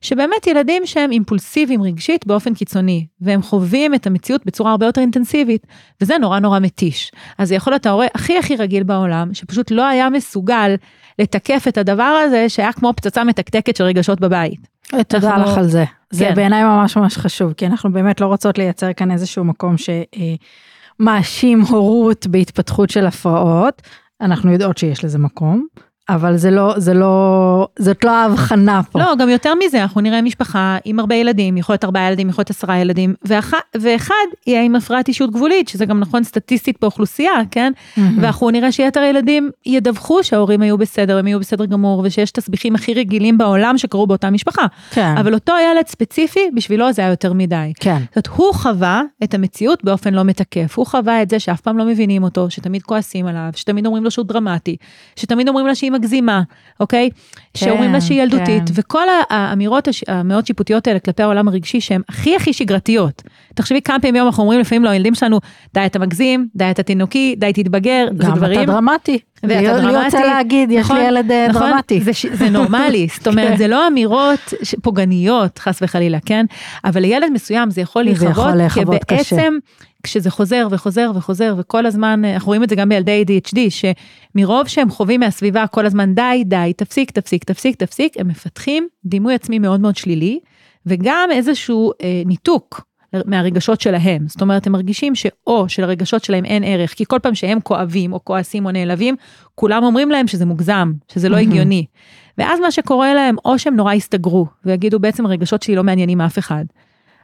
שבאמת 0.00 0.46
ילדים 0.46 0.86
שהם 0.86 1.10
אימפולסיביים 1.10 1.82
רגשית 1.82 2.26
באופן 2.26 2.54
קיצוני, 2.54 3.06
והם 3.20 3.42
חווים 3.42 3.94
את 3.94 4.06
המציאות 4.06 4.46
בצורה 4.46 4.70
הרבה 4.70 4.86
יותר 4.86 5.00
אינטנסיבית, 5.00 5.66
וזה 6.00 6.18
נורא 6.18 6.38
נורא 6.38 6.58
מתיש. 6.58 7.12
אז 7.38 7.48
זה 7.48 7.54
יכול 7.54 7.72
להיות 7.72 7.86
ההורה 7.86 8.06
הכי 8.14 8.38
הכי 8.38 8.56
רגיל 8.56 8.82
בעולם, 8.82 9.34
שפשוט 9.34 9.70
לא 9.70 9.86
היה 9.86 10.10
מסוגל 10.10 10.74
לתקף 11.18 11.64
את 11.68 11.78
הדבר 11.78 12.02
הזה, 12.26 12.48
שהיה 12.48 12.72
כמו 12.72 12.92
פצצה 12.96 13.24
מתקתקת 13.24 13.76
של 13.76 13.84
רגשות 13.84 14.20
בבית. 14.20 14.60
תודה 15.08 15.34
אנחנו- 15.36 15.52
לך 15.52 15.58
על 15.58 15.68
זה. 15.68 15.84
זה 16.10 16.24
כן. 16.24 16.34
בעיניי 16.34 16.64
ממש 16.64 16.96
ממש 16.96 17.18
חשוב, 17.18 17.52
כי 17.52 17.66
אנחנו 17.66 17.92
באמת 17.92 18.20
לא 18.20 18.26
רוצות 18.26 18.58
לייצר 18.58 18.92
כאן 18.92 19.10
איזשהו 19.10 19.44
מקום 19.44 19.74
שמאשים 21.00 21.60
הורות 21.60 22.26
בהתפתחות 22.26 22.90
של 22.90 23.06
הפרעות. 23.06 23.82
אנחנו 24.20 24.52
יודעות 24.52 24.78
שיש 24.78 25.04
לזה 25.04 25.18
מקום, 25.18 25.66
אבל 26.14 26.36
זה 26.36 26.50
לא, 26.50 26.74
זה 26.76 26.94
לא, 26.94 27.68
זאת 27.78 28.04
לא 28.04 28.10
ההבחנה 28.10 28.80
פה. 28.90 28.98
לא, 28.98 29.14
גם 29.18 29.28
יותר 29.28 29.52
מזה, 29.54 29.82
אנחנו 29.82 30.00
נראה 30.00 30.22
משפחה 30.22 30.76
עם 30.84 31.00
הרבה 31.00 31.14
ילדים, 31.14 31.56
יכול 31.56 31.72
להיות 31.72 31.84
ארבעה 31.84 32.08
ילדים, 32.08 32.28
יכול 32.28 32.42
להיות 32.42 32.50
עשרה 32.50 32.78
ילדים, 32.78 33.14
ואח, 33.24 33.54
ואחד 33.76 34.14
יהיה 34.46 34.62
עם 34.62 34.76
הפרעת 34.76 35.08
אישות 35.08 35.30
גבולית, 35.30 35.68
שזה 35.68 35.86
גם 35.86 36.00
נכון 36.00 36.24
סטטיסטית 36.24 36.76
באוכלוסייה, 36.80 37.32
כן? 37.50 37.72
Mm-hmm. 37.76 38.00
ואנחנו 38.20 38.50
נראה 38.50 38.72
שיתר 38.72 39.00
הילדים 39.00 39.50
ידווחו 39.66 40.24
שההורים 40.24 40.62
היו 40.62 40.78
בסדר, 40.78 41.18
הם 41.18 41.26
היו 41.26 41.40
בסדר 41.40 41.64
גמור, 41.64 42.02
ושיש 42.04 42.30
תסביכים 42.30 42.74
הכי 42.74 42.94
רגילים 42.94 43.38
בעולם 43.38 43.78
שקרו 43.78 44.06
באותה 44.06 44.30
משפחה. 44.30 44.66
כן. 44.90 45.14
אבל 45.16 45.34
אותו 45.34 45.52
ילד 45.70 45.86
ספציפי, 45.86 46.50
בשבילו 46.54 46.92
זה 46.92 47.02
היה 47.02 47.10
יותר 47.10 47.32
מדי. 47.32 47.72
כן. 47.80 47.98
זאת 48.14 48.28
אומרת, 48.28 48.38
הוא 48.38 48.54
חווה 48.54 49.02
את 49.24 49.34
המציאות 49.34 49.84
באופן 49.84 50.14
לא 50.14 50.24
מתקף, 50.24 50.78
הוא 50.78 50.86
חווה 50.86 51.22
את 51.22 51.30
זה 51.30 51.38
שאף 51.38 51.60
פעם 51.60 51.78
לא 51.78 51.84
מבינים 51.84 52.22
אותו, 52.22 52.50
שתמיד 52.50 52.82
כועסים 52.82 53.26
עליו, 53.26 53.50
שתמיד 53.56 53.86
אומרים 53.86 54.04
לו 54.04 54.10
שהוא 54.10 54.26
דרמטי, 54.26 54.76
שתמיד 55.16 55.48
אומרים 55.48 55.66
לה 55.66 55.74
שהיא 55.74 55.92
מגזימה, 56.00 56.42
אוקיי? 56.80 57.10
כן, 57.54 57.66
שאומרים 57.66 57.92
לה 57.92 58.00
שהיא 58.00 58.22
ילדותית, 58.22 58.62
כן. 58.66 58.74
וכל 58.74 59.04
האמירות 59.30 59.88
המאוד 60.08 60.46
שיפוטיות 60.46 60.86
האלה 60.86 60.98
כלפי 60.98 61.22
העולם 61.22 61.48
הרגשי 61.48 61.80
שהן 61.80 62.02
הכי 62.08 62.36
הכי 62.36 62.52
שגרתיות. 62.52 63.22
תחשבי 63.54 63.82
כמה 63.82 64.00
פעמים 64.00 64.26
אנחנו 64.26 64.42
אומרים 64.42 64.60
לפעמים 64.60 64.84
לילדים 64.84 65.14
שלנו, 65.14 65.40
די 65.74 65.86
אתה 65.86 65.98
מגזים, 65.98 66.48
די 66.54 66.70
אתה 66.70 66.82
תינוקי, 66.82 67.34
די 67.38 67.52
תתבגר, 67.52 68.06
זה 68.16 68.24
גם 68.24 68.34
דברים. 68.34 68.62
אתה 68.62 68.72
דרמטי. 68.72 69.18
ואתה 69.42 69.54
לי- 69.60 69.86
לי 69.86 69.92
דרמטי. 69.92 70.04
רוצה 70.04 70.24
להגיד, 70.24 70.70
יש 70.70 70.78
נכון, 70.84 70.96
לי 70.96 71.02
ילד 71.04 71.30
אה, 71.30 71.46
נכון, 71.48 71.62
דרמטי. 71.70 72.00
זה, 72.00 72.10
זה 72.32 72.50
נורמלי, 72.50 73.06
זאת 73.18 73.26
אומרת, 73.32 73.48
כן. 73.48 73.56
זה 73.56 73.68
לא 73.68 73.86
אמירות 73.88 74.54
פוגעניות, 74.82 75.58
חס 75.58 75.78
וחלילה, 75.82 76.18
כן? 76.26 76.46
אבל 76.84 77.00
לילד 77.00 77.30
מסוים 77.32 77.70
זה 77.70 77.80
יכול 77.80 78.02
להיחוות 78.02 79.04
כי. 79.04 79.14
בעצם, 79.16 79.58
כשזה 80.02 80.30
חוזר 80.30 80.68
וחוזר 80.70 81.10
וחוזר, 81.14 81.54
וכל 81.58 81.86
הזמן, 81.86 82.24
אה, 82.24 82.34
אנחנו 82.34 82.46
רואים 82.46 82.62
את 82.64 82.68
זה 82.68 82.76
גם 82.76 82.88
בילדי 82.88 83.24
ADHD, 83.26 83.58
שמרוב 83.70 84.66
שהם 84.68 84.90
חווים 84.90 85.20
מהסביבה 85.20 85.66
כל 85.66 85.86
הזמן, 85.86 86.14
די, 86.14 86.42
די, 86.46 86.72
תפסיק, 86.76 87.10
תפסיק, 87.10 87.44
תפסיק, 87.44 87.76
תפסיק, 87.76 88.12
הם 88.18 88.28
מפתחים 88.28 88.88
דימוי 89.04 89.34
עצמי 89.34 89.58
מאוד 89.58 89.80
מאוד 89.80 89.96
שלילי, 89.96 90.40
וגם 90.86 91.28
איזשהו 91.32 91.92
אה, 92.02 92.22
ניתוק. 92.26 92.89
מהרגשות 93.26 93.80
שלהם, 93.80 94.28
זאת 94.28 94.42
אומרת 94.42 94.66
הם 94.66 94.72
מרגישים 94.72 95.14
שאו 95.14 95.68
שלרגשות 95.68 96.24
שלהם 96.24 96.44
אין 96.44 96.64
ערך, 96.64 96.94
כי 96.94 97.04
כל 97.08 97.18
פעם 97.18 97.34
שהם 97.34 97.60
כואבים 97.60 98.12
או 98.12 98.24
כועסים 98.24 98.66
או 98.66 98.70
נעלבים, 98.70 99.16
כולם 99.54 99.84
אומרים 99.84 100.10
להם 100.10 100.26
שזה 100.26 100.46
מוגזם, 100.46 100.92
שזה 101.12 101.28
לא. 101.28 101.36
הגיוני. 101.36 101.86
ואז 102.38 102.60
מה 102.60 102.70
שקורה 102.70 103.14
להם, 103.14 103.36
או 103.44 103.58
שהם 103.58 103.76
נורא 103.76 103.94
יסתגרו, 103.94 104.46
ויגידו 104.64 105.00
בעצם 105.00 105.26
הרגשות 105.26 105.62
שלי 105.62 105.74
לא 105.74 105.84
מעניינים 105.84 106.20
אף 106.20 106.38
אחד. 106.38 106.64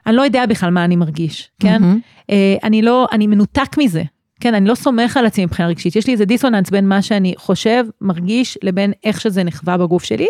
אני 0.05 0.15
לא 0.15 0.21
יודע 0.21 0.45
בכלל 0.45 0.69
מה 0.69 0.85
אני 0.85 0.95
מרגיש, 0.95 1.49
כן? 1.59 1.81
אה, 2.29 2.55
אני 2.63 2.81
לא, 2.81 3.07
אני 3.11 3.27
מנותק 3.27 3.77
מזה. 3.77 4.03
כן, 4.39 4.53
אני 4.53 4.69
לא 4.69 4.75
סומך 4.75 5.17
על 5.17 5.25
עצמי 5.25 5.45
מבחינה 5.45 5.69
רגשית. 5.69 5.95
יש 5.95 6.07
לי 6.07 6.13
איזה 6.13 6.25
דיסוננס 6.25 6.69
בין 6.69 6.87
מה 6.87 7.01
שאני 7.01 7.33
חושב, 7.37 7.85
מרגיש, 8.01 8.57
לבין 8.63 8.93
איך 9.03 9.21
שזה 9.21 9.43
נחווה 9.43 9.77
בגוף 9.77 10.03
שלי, 10.03 10.27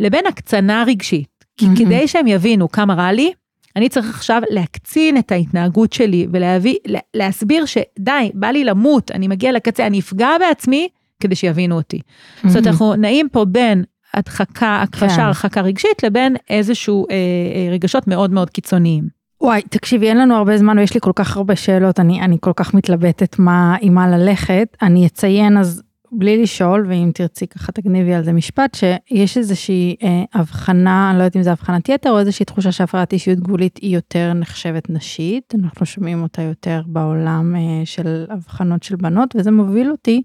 לבין 0.00 0.26
הקצנה 0.26 0.84
רגשית. 0.86 1.38
כי 1.56 1.66
מהמם. 1.66 1.76
כדי 1.78 2.08
שהם 2.08 2.26
יבינו 2.26 2.68
כמה 2.68 2.94
רע 2.94 3.12
לי, 3.12 3.32
אני 3.78 3.88
צריך 3.88 4.10
עכשיו 4.10 4.42
להקצין 4.50 5.16
את 5.18 5.32
ההתנהגות 5.32 5.92
שלי 5.92 6.26
ולהביא, 6.32 6.76
לה- 6.86 6.98
להסביר 7.14 7.64
שדי, 7.64 8.30
בא 8.34 8.46
לי 8.46 8.64
למות, 8.64 9.10
אני 9.10 9.28
מגיע 9.28 9.52
לקצה, 9.52 9.86
אני 9.86 10.00
אפגע 10.00 10.28
בעצמי 10.40 10.88
כדי 11.20 11.34
שיבינו 11.34 11.76
אותי. 11.76 12.00
זאת 12.36 12.56
אומרת, 12.56 12.66
אנחנו 12.66 12.94
נעים 12.96 13.28
פה 13.28 13.44
בין 13.44 13.84
הדחקה, 14.14 14.80
הכחשה, 14.82 15.16
כן. 15.16 15.22
הרחקה 15.22 15.60
רגשית, 15.60 16.02
לבין 16.02 16.36
איזשהו 16.50 17.06
אה, 17.10 17.14
אה, 17.14 17.72
רגשות 17.72 18.08
מאוד 18.08 18.30
מאוד 18.32 18.50
קיצוניים. 18.50 19.04
וואי, 19.40 19.62
תקשיבי, 19.70 20.08
אין 20.08 20.18
לנו 20.18 20.34
הרבה 20.36 20.56
זמן 20.58 20.78
ויש 20.78 20.94
לי 20.94 21.00
כל 21.00 21.12
כך 21.14 21.36
הרבה 21.36 21.56
שאלות, 21.56 22.00
אני, 22.00 22.20
אני 22.20 22.36
כל 22.40 22.52
כך 22.56 22.74
מתלבטת 22.74 23.38
מה, 23.38 23.76
עם 23.80 23.94
מה 23.94 24.08
ללכת. 24.08 24.76
אני 24.82 25.06
אציין 25.06 25.58
אז, 25.58 25.82
בלי 26.12 26.42
לשאול, 26.42 26.86
ואם 26.88 27.10
תרצי 27.14 27.46
ככה 27.46 27.72
תגניבי 27.72 28.14
על 28.14 28.24
זה 28.24 28.32
משפט, 28.32 28.74
שיש 28.74 29.38
איזושהי 29.38 29.96
אה, 30.02 30.24
הבחנה, 30.34 31.10
אני 31.10 31.18
לא 31.18 31.22
יודעת 31.22 31.36
אם 31.36 31.42
זה 31.42 31.52
הבחנת 31.52 31.88
יתר, 31.88 32.10
או 32.10 32.18
איזושהי 32.18 32.46
תחושה 32.46 32.72
שהפרעת 32.72 33.12
אישיות 33.12 33.38
גבולית 33.40 33.76
היא 33.76 33.94
יותר 33.94 34.32
נחשבת 34.32 34.90
נשית, 34.90 35.54
אנחנו 35.62 35.86
שומעים 35.86 36.22
אותה 36.22 36.42
יותר 36.42 36.82
בעולם 36.86 37.56
אה, 37.56 37.60
של 37.84 38.24
הבחנות 38.30 38.82
של 38.82 38.96
בנות, 38.96 39.36
וזה 39.36 39.50
מוביל 39.50 39.90
אותי 39.90 40.22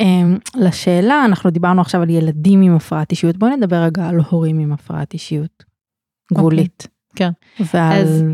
אה, 0.00 0.22
לשאלה, 0.54 1.24
אנחנו 1.24 1.50
דיברנו 1.50 1.80
עכשיו 1.80 2.02
על 2.02 2.10
ילדים 2.10 2.62
עם 2.62 2.74
הפרעת 2.76 3.10
אישיות, 3.10 3.36
בואי 3.36 3.56
נדבר 3.56 3.76
רגע 3.76 4.08
על 4.08 4.20
הורים 4.30 4.58
עם 4.58 4.72
הפרעת 4.72 5.12
אישיות 5.12 5.64
גבולית. 6.32 6.86
כן. 7.16 7.30
ועל... 7.72 8.02
אז- 8.02 8.24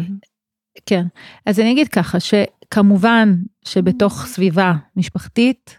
כן, 0.87 1.07
אז 1.47 1.61
אני 1.61 1.73
אגיד 1.73 1.89
ככה, 1.89 2.19
שכמובן 2.21 3.37
שבתוך 3.65 4.27
סביבה 4.27 4.75
משפחתית, 4.97 5.78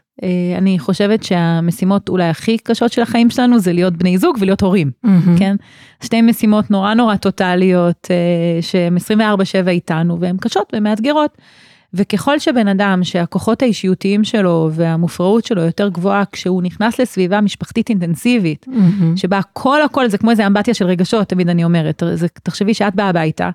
אני 0.57 0.79
חושבת 0.79 1.23
שהמשימות 1.23 2.09
אולי 2.09 2.23
הכי 2.29 2.57
קשות 2.57 2.91
של 2.91 3.01
החיים 3.01 3.29
שלנו 3.29 3.59
זה 3.59 3.73
להיות 3.73 3.97
בני 3.97 4.17
זוג 4.17 4.37
ולהיות 4.39 4.61
הורים, 4.61 4.91
מהמם. 5.03 5.37
כן? 5.37 5.55
שתי 6.03 6.21
משימות 6.21 6.71
נורא 6.71 6.93
נורא 6.93 7.15
טוטאליות, 7.15 8.07
אה, 8.11 8.61
שהן 8.61 8.97
24/7 8.97 9.67
איתנו, 9.67 10.19
והן 10.19 10.37
קשות 10.37 10.73
ומאתגרות. 10.75 11.37
וככל 11.93 12.39
שבן 12.39 12.67
אדם 12.67 13.03
שהכוחות 13.03 13.61
האישיותיים 13.61 14.23
שלו 14.23 14.69
והמופרעות 14.73 15.45
שלו 15.45 15.61
יותר 15.61 15.89
גבוהה 15.89 16.23
כשהוא 16.31 16.63
נכנס 16.63 16.99
לסביבה 16.99 17.41
משפחתית 17.41 17.89
אינטנסיבית, 17.89 18.65
מהמם. 18.67 19.17
שבה 19.17 19.37
הכל 19.37 19.81
הכל 19.81 20.09
זה 20.09 20.17
כמו 20.17 20.31
איזה 20.31 20.47
אמבטיה 20.47 20.73
של 20.73 20.85
רגשות, 20.85 21.27
תמיד 21.27 21.49
אני 21.49 21.63
אומרת, 21.63 22.03
זה, 22.13 22.27
תחשבי 22.43 22.73
שאת 22.73 22.95
באה 22.95 23.09
הביתה, 23.09 23.49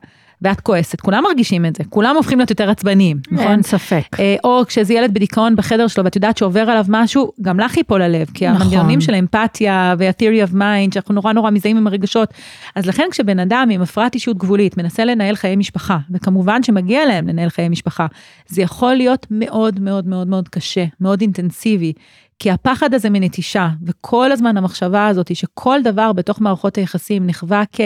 ואת 0.44 0.61
כועסת, 0.61 1.00
כולם 1.00 1.22
מרגישים 1.24 1.66
את 1.66 1.76
זה, 1.76 1.85
כולם 1.88 2.16
הופכים 2.16 2.38
להיות 2.38 2.50
יותר 2.50 2.70
עצבניים, 2.70 3.18
נכון? 3.30 3.46
אין 3.46 3.62
ספק. 3.62 4.16
אה, 4.20 4.37
או 4.44 4.62
כשזה 4.66 4.94
ילד 4.94 5.14
בדיכאון 5.14 5.57
בחדר 5.57 5.87
שלו 5.87 6.04
ואת 6.04 6.16
יודעת 6.16 6.38
שעובר 6.38 6.61
עליו 6.61 6.85
משהו, 6.88 7.33
גם 7.42 7.61
לך 7.61 7.76
ייפול 7.76 8.02
הלב, 8.02 8.26
כי 8.35 8.48
נכון. 8.48 8.62
המנגנונים 8.62 9.00
של 9.00 9.14
האמפתיה 9.14 9.94
וה-theory 9.98 10.50
of 10.50 10.54
mind, 10.54 10.94
שאנחנו 10.94 11.14
נורא 11.14 11.33
נורא 11.33 11.50
מזהים 11.50 11.76
עם 11.76 11.87
הרגשות, 11.87 12.35
אז 12.74 12.87
לכן 12.87 13.09
כשבן 13.11 13.38
אדם 13.38 13.68
עם 13.70 13.83
הפרעת 13.83 14.14
אישיות 14.14 14.37
גבולית 14.37 14.76
מנסה 14.76 15.04
לנהל 15.04 15.37
חיי 15.37 15.57
משפחה, 15.57 15.98
וכמובן 16.11 16.62
שמגיע 16.62 17.07
להם 17.07 17.28
לנהל 17.28 17.48
חיי 17.48 17.68
משפחה, 17.68 18.07
זה 18.46 18.62
יכול 18.62 18.94
להיות 18.94 19.26
מאוד 19.30 19.80
מאוד 19.80 20.07
מאוד 20.07 20.28
מאוד 20.28 20.48
קשה, 20.48 20.85
מאוד 21.00 21.20
אינטנסיבי. 21.20 21.92
כי 22.38 22.50
הפחד 22.50 22.94
הזה 22.94 23.11
מנטישה, 23.11 23.68
וכל 23.87 24.33
הזמן 24.33 24.57
המחשבה 24.57 25.07
הזאת 25.07 25.37
שכל 25.37 25.80
דבר 25.85 26.12
בתוך 26.12 26.40
מערכות 26.40 26.76
היחסים 26.76 27.26
נחווה 27.26 27.62
כ, 27.72 27.80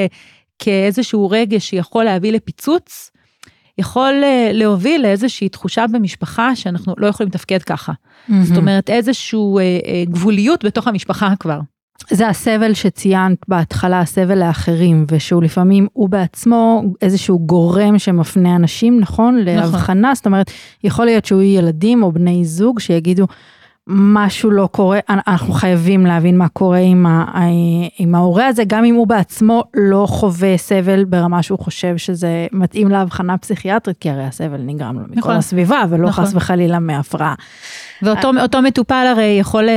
כאיזשהו 0.58 1.30
רגש 1.30 1.70
שיכול 1.70 2.04
להביא 2.04 2.32
לפיצוץ, 2.32 3.10
יכול 3.78 4.14
אה, 4.24 4.50
להוביל 4.52 5.02
לאיזושהי 5.02 5.48
תחושה 5.48 5.84
במשפחה 5.92 6.56
שאנחנו 6.56 6.94
לא 6.98 7.06
יכולים 7.06 7.30
לתפקד 7.30 7.62
ככה. 7.62 7.92
זאת 8.42 8.56
אומרת, 8.56 8.90
איזושהי 8.90 9.38
אה, 9.38 9.62
אה, 9.62 10.04
גבוליות 10.08 10.64
בתוך 10.64 10.88
המשפחה 10.88 11.32
כבר. 11.40 11.60
זה 12.10 12.28
הסבל 12.28 12.74
שציינת 12.74 13.38
בהתחלה, 13.48 14.00
הסבל 14.00 14.38
לאחרים, 14.38 15.06
ושהוא 15.10 15.42
לפעמים, 15.42 15.86
הוא 15.92 16.08
בעצמו 16.08 16.82
איזשהו 17.02 17.38
גורם 17.38 17.98
שמפנה 17.98 18.56
אנשים, 18.56 19.00
נכון? 19.00 19.36
להבחנה, 19.36 20.14
זאת 20.14 20.26
אומרת, 20.26 20.50
יכול 20.84 21.04
להיות 21.04 21.24
שהוא 21.24 21.42
ילדים 21.42 22.02
או 22.02 22.12
בני 22.12 22.44
זוג 22.44 22.80
שיגידו, 22.80 23.26
משהו 23.90 24.50
לא 24.50 24.68
קורה, 24.72 24.98
אנחנו 25.08 25.52
חייבים 25.52 26.06
להבין 26.06 26.38
מה 26.38 26.48
קורה 26.48 26.78
עם, 26.78 27.06
ה, 27.06 27.24
עם 27.98 28.14
ההורה 28.14 28.46
הזה, 28.46 28.62
גם 28.66 28.84
אם 28.84 28.94
הוא 28.94 29.06
בעצמו 29.06 29.64
לא 29.74 30.06
חווה 30.08 30.56
סבל 30.56 31.04
ברמה 31.04 31.42
שהוא 31.42 31.58
חושב 31.58 31.96
שזה 31.96 32.46
מתאים 32.52 32.88
להבחנה 32.88 33.38
פסיכיאטרית, 33.38 33.98
כי 33.98 34.10
הרי 34.10 34.24
הסבל 34.24 34.60
נגרם 34.60 34.94
לו 34.98 35.04
מכל 35.04 35.18
נכון. 35.18 35.36
הסביבה, 35.36 35.84
ולא 35.88 36.08
נכון. 36.08 36.24
חס 36.24 36.34
וחלילה 36.34 36.78
מהפרעה. 36.78 37.34
ואותו 38.02 38.30
אותו 38.42 38.62
מטופל 38.62 39.06
הרי 39.10 39.36
יכול, 39.40 39.68
אה, 39.68 39.74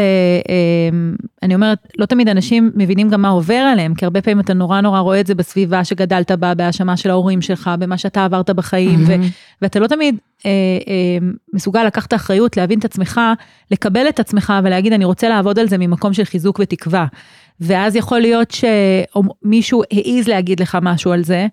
אה, 0.50 1.16
אני 1.44 1.56
אומרת, 1.56 1.78
לא 1.98 2.06
תמיד 2.06 2.30
אנשים 2.30 2.72
מבינים 2.76 3.10
גם 3.10 3.22
מה 3.22 3.30
עובר 3.30 3.54
עליהם, 3.54 3.94
כי 3.94 4.06
הרבה 4.06 4.22
פעמים 4.22 4.40
אתה 4.40 4.54
נורא 4.54 4.82
נורא 4.82 5.00
רואה 5.00 5.20
את 5.20 5.28
זה 5.28 5.36
בסביבה 5.36 5.84
שגדלת 5.84 6.32
בה, 6.32 6.54
בהאשמה 6.54 6.98
של 6.98 7.10
ההורים 7.10 7.42
שלך, 7.42 7.70
במה 7.80 7.98
שאתה 7.98 8.26
עברת 8.26 8.50
בחיים, 8.50 9.00
ו- 9.08 9.16
ואתה 9.62 9.80
לא 9.80 9.88
תמיד 9.88 10.16
אה, 10.46 10.52
אה, 10.88 11.28
מסוגל 11.54 11.84
לקחת 11.84 12.14
אחריות, 12.14 12.58
להבין 12.58 12.80
את 12.80 12.86
עצמך, 12.86 13.22
לקבל 13.72 14.10
את 14.10 14.20
עצמך 14.20 14.54
ולהגיד, 14.64 14.94
אני 14.94 15.06
רוצה 15.06 15.30
לעבוד 15.30 15.60
על 15.60 15.68
זה 15.68 15.78
ממקום 15.78 16.14
של 16.14 16.24
חיזוק 16.24 16.60
ותקווה. 16.60 17.06
ואז 17.60 17.96
יכול 17.96 18.20
להיות 18.20 18.52
שמישהו 18.52 19.84
העז 19.92 20.28
להגיד 20.28 20.60
לך 20.60 20.78
משהו 20.82 21.12
על 21.12 21.24
זה, 21.24 21.48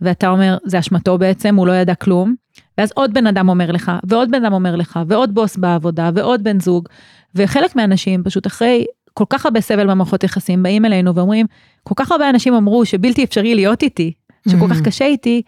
ואתה 0.00 0.28
אומר, 0.28 0.56
זה 0.64 0.78
אשמתו 0.78 1.18
בעצם, 1.18 1.56
הוא 1.56 1.66
לא 1.66 1.72
ידע 1.72 1.94
כלום. 1.94 2.34
ואז 2.78 2.92
עוד 2.94 3.14
בן 3.14 3.26
אדם 3.26 3.48
אומר 3.48 3.72
לך, 3.72 3.92
ועוד 4.04 4.30
בן 4.30 4.44
אדם 4.44 4.52
אומר 4.52 4.76
לך, 4.76 5.00
ועוד 5.08 5.34
בוס 5.34 5.56
בעבודה, 5.56 6.10
ועוד 6.14 6.44
בן 6.44 6.60
זוג. 6.60 6.88
וחלק 7.34 7.76
מהאנשים 7.76 8.22
פשוט 8.24 8.46
אחרי 8.46 8.84
כל 9.14 9.24
כך 9.30 9.46
הרבה 9.46 9.60
סבל 9.60 9.90
במערכות 9.90 10.24
יחסים, 10.24 10.62
באים 10.62 10.84
אלינו 10.84 11.14
ואומרים, 11.14 11.46
כל 11.82 11.94
כך 11.96 12.12
הרבה 12.12 12.30
אנשים 12.30 12.54
אמרו 12.54 12.84
שבלתי 12.84 13.24
אפשרי 13.24 13.54
להיות 13.54 13.82
איתי, 13.82 14.12
שכל 14.48 14.68
כך 14.70 14.80
Mhm. 14.80 14.84
קשה 14.84 15.04
איתי, 15.04 15.42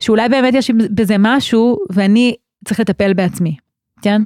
שאולי 0.00 0.28
באמת 0.28 0.54
יש 0.54 0.70
בזה 0.70 1.16
משהו, 1.18 1.78
ואני 1.90 2.34
צריך 2.64 2.80
לטפל 2.80 3.12
בעצמי, 3.14 3.56
כן? 4.02 4.22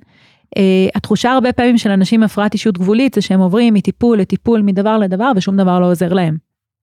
Uh, 0.59 0.61
התחושה 0.95 1.31
הרבה 1.33 1.53
פעמים 1.53 1.79
של 1.79 1.91
אנשים 1.91 2.21
עם 2.21 2.25
הפרעת 2.25 2.55
אישיות 2.55 2.79
גבולית 2.79 3.15
זה 3.15 3.21
שהם 3.21 3.41
עוברים 3.41 3.75
מטיפול 3.75 4.19
לטיפול, 4.19 4.63
מדבר 4.63 4.99
לדבר, 4.99 5.33
ושום 5.37 5.57
דבר 5.57 5.81
לא 5.81 5.91
עוזר 5.91 6.13
להם. 6.13 6.37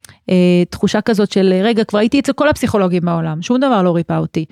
Uh, 0.07 0.33
תחושה 0.69 1.01
כזאת 1.01 1.31
של 1.31 1.53
רגע, 1.63 1.83
כבר 1.83 1.99
הייתי 1.99 2.19
אצל 2.19 2.33
כל 2.33 2.49
הפסיכולוגים 2.49 3.01
בעולם, 3.05 3.41
שום 3.41 3.57
דבר 3.57 3.83
לא 3.83 3.95
ריפא 3.95 4.17
אותי. 4.17 4.45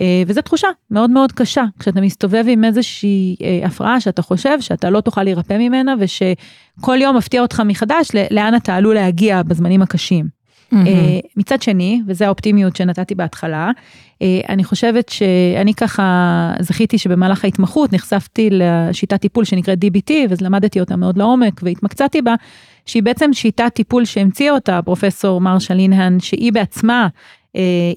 אה, 0.00 0.22
וזו 0.26 0.42
תחושה 0.42 0.68
מאוד 0.90 1.10
מאוד 1.10 1.32
קשה, 1.32 1.64
כשאתה 1.78 2.00
מסתובב 2.00 2.44
עם 2.48 2.64
איזושהי 2.64 3.36
אה, 3.42 3.66
הפרעה 3.66 4.00
שאתה 4.00 4.22
חושב 4.22 4.60
שאתה 4.60 4.90
לא 4.90 5.00
תוכל 5.00 5.22
להירפא 5.22 5.54
ממנה, 5.58 5.94
ושכל 5.98 6.98
יום 7.00 7.16
מפתיע 7.16 7.42
אותך 7.42 7.62
מחדש 7.66 8.08
לאן 8.30 8.54
אתה 8.56 8.76
עלול 8.76 8.94
להגיע 8.94 9.42
בזמנים 9.42 9.82
הקשים. 9.82 10.40
Mm-hmm. 10.74 10.76
מצד 11.36 11.62
שני, 11.62 12.02
וזו 12.06 12.24
האופטימיות 12.24 12.76
שנתתי 12.76 13.14
בהתחלה, 13.14 13.70
אני 14.48 14.64
חושבת 14.64 15.08
שאני 15.08 15.74
ככה 15.74 16.52
זכיתי 16.60 16.98
שבמהלך 16.98 17.44
ההתמחות 17.44 17.92
נחשפתי 17.92 18.48
לשיטת 18.52 19.20
טיפול 19.20 19.44
שנקראת 19.44 19.78
DBT, 19.84 20.12
ואז 20.28 20.40
למדתי 20.40 20.80
אותה 20.80 20.96
מאוד 20.96 21.18
לעומק 21.18 21.60
והתמקצעתי 21.62 22.22
בה, 22.22 22.34
שהיא 22.86 23.02
בעצם 23.02 23.32
שיטת 23.32 23.70
טיפול 23.74 24.04
שהמציאה 24.04 24.52
אותה 24.54 24.80
פרופסור 24.84 25.40
מרשה 25.40 25.74
לינהן, 25.74 26.20
שהיא 26.20 26.52
בעצמה 26.52 27.08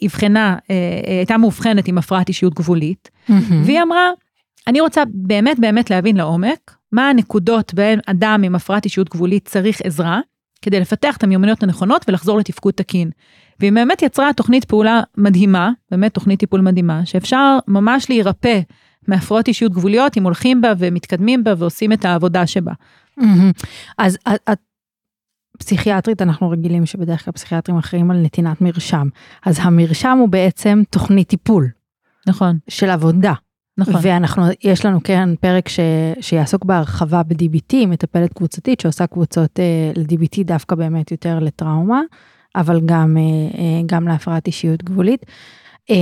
אבחנה, 0.06 0.58
אה, 0.70 0.76
אה, 1.08 1.18
הייתה 1.18 1.38
מאובחנת 1.38 1.88
עם 1.88 1.98
הפרעת 1.98 2.28
אישיות 2.28 2.54
גבולית. 2.54 3.10
והיא 3.66 3.82
אמרה, 3.82 4.10
אני 4.68 4.82
רוצה 4.82 5.04
באמת 5.14 5.60
באמת 5.60 5.90
להבין 5.90 6.18
לעומק, 6.18 6.76
מה 6.92 7.10
הנקודות 7.10 7.74
בהן 7.74 8.00
אדם 8.06 8.42
עם 8.44 8.56
הפרעת 8.56 8.86
אישיות 8.86 9.10
גבולית 9.10 9.48
צריך 9.48 9.82
עזרה, 9.84 10.20
כדי 10.62 10.80
לפתח 10.80 11.18
את 11.18 11.24
המיומנויות 11.24 11.64
הנכונות 11.64 12.06
ולחזור 12.08 12.40
לתפקוד 12.40 12.74
תקין. 12.74 13.10
והיא 13.60 13.72
באמת 13.72 14.02
יצרה 14.02 14.34
תוכנית 14.34 14.66
פעולה 14.66 15.02
מדהימה, 15.18 15.72
באמת 15.92 16.14
תוכנית 16.14 16.40
טיפול 16.40 16.62
מדהימה, 16.62 17.06
שאפשר 17.06 17.58
ממש 17.68 18.10
להירפא 18.10 18.60
מהפרעות 19.08 19.48
אישיות 19.48 19.72
גבוליות 19.72 20.18
אם 20.18 20.24
הולכים 20.24 20.62
בה 20.62 20.74
ומתקדמים 20.78 21.44
בה 21.44 21.54
ועושים 21.58 21.94
את 21.94 22.06
העבודה 22.06 22.48
שבה. 22.48 22.72
Mm-hmm. 23.20 23.68
אז 23.98 24.18
את 24.52 24.60
פסיכיאטרית 25.60 26.22
אנחנו 26.22 26.50
רגילים 26.50 26.86
שבדרך 26.86 27.26
כלל 27.26 27.32
פסיכיאטרים 27.32 27.78
אחראים 27.78 28.12
על 28.12 28.18
נתינת 28.18 28.62
מרשם. 28.62 29.08
אז 29.46 29.60
המרשם 29.62 30.18
הוא 30.20 30.30
בעצם 30.30 30.82
תוכנית 30.90 31.28
טיפול. 31.28 31.70
נכון. 32.28 32.58
של 32.68 32.90
עבודה. 32.90 33.34
נכון. 33.78 33.96
ואנחנו, 34.02 34.44
יש 34.64 34.86
לנו 34.86 35.00
כן 35.04 35.30
פרק 35.36 35.70
ש, 35.70 35.80
שיעסוק 36.22 36.66
בהרחבה 36.66 37.24
ב-DBT, 37.24 37.76
מטפלת 37.88 38.34
קבוצתית 38.34 38.80
שעושה 38.80 39.08
קבוצות 39.08 39.60
אה, 39.60 39.92
ל-DBT 39.96 40.44
דווקא 40.46 40.76
באמת 40.76 41.12
יותר 41.12 41.40
לטראומה, 41.40 42.02
אבל 42.56 42.82
גם, 42.86 43.18
אה, 43.18 43.60
אה, 43.60 43.82
גם 43.86 44.08
להפרעת 44.08 44.48
אישיות 44.48 44.84
גבולית. 44.84 45.26
אה, 45.90 45.96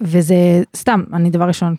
וזה 0.00 0.62
סתם, 0.76 1.02
אני 1.12 1.30
דבר 1.30 1.44
ראשון 1.44 1.74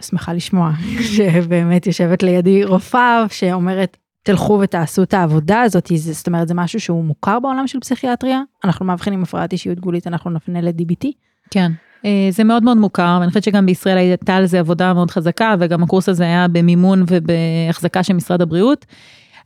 שמחה 0.00 0.32
לשמוע 0.32 0.72
שבאמת 1.16 1.86
יושבת 1.86 2.22
לידי 2.22 2.64
רופאה 2.64 3.24
שאומרת 3.28 3.96
תלכו 4.22 4.58
ותעשו 4.62 5.02
את 5.02 5.14
העבודה 5.14 5.60
הזאת, 5.60 5.90
זאת 5.96 6.26
אומרת 6.26 6.48
זה 6.48 6.54
משהו 6.54 6.80
שהוא 6.80 7.04
מוכר 7.04 7.40
בעולם 7.40 7.66
של 7.66 7.80
פסיכיאטריה, 7.80 8.42
אנחנו 8.64 8.86
מאבחנים 8.86 9.22
הפרעת 9.22 9.52
אישיות 9.52 9.80
גבולית, 9.80 10.06
אנחנו 10.06 10.30
נפנה 10.30 10.60
ל-DBT. 10.60 11.06
כן. 11.50 11.72
אה, 12.04 12.28
זה 12.30 12.44
מאוד 12.44 12.62
מאוד 12.62 12.76
מוכר, 12.76 13.16
ואני 13.20 13.28
חושבת 13.28 13.44
שגם 13.44 13.66
בישראל 13.66 13.96
הייתה 13.96 14.36
על 14.36 14.46
זה 14.46 14.60
עבודה 14.60 14.94
מאוד 14.94 15.10
חזקה, 15.10 15.54
וגם 15.58 15.82
הקורס 15.82 16.08
הזה 16.08 16.24
היה 16.24 16.48
במימון 16.48 17.04
ובהחזקה 17.06 18.02
של 18.02 18.12
משרד 18.14 18.42
הבריאות. 18.42 18.86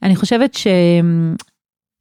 אני 0.03 0.17
חושבת 0.17 0.57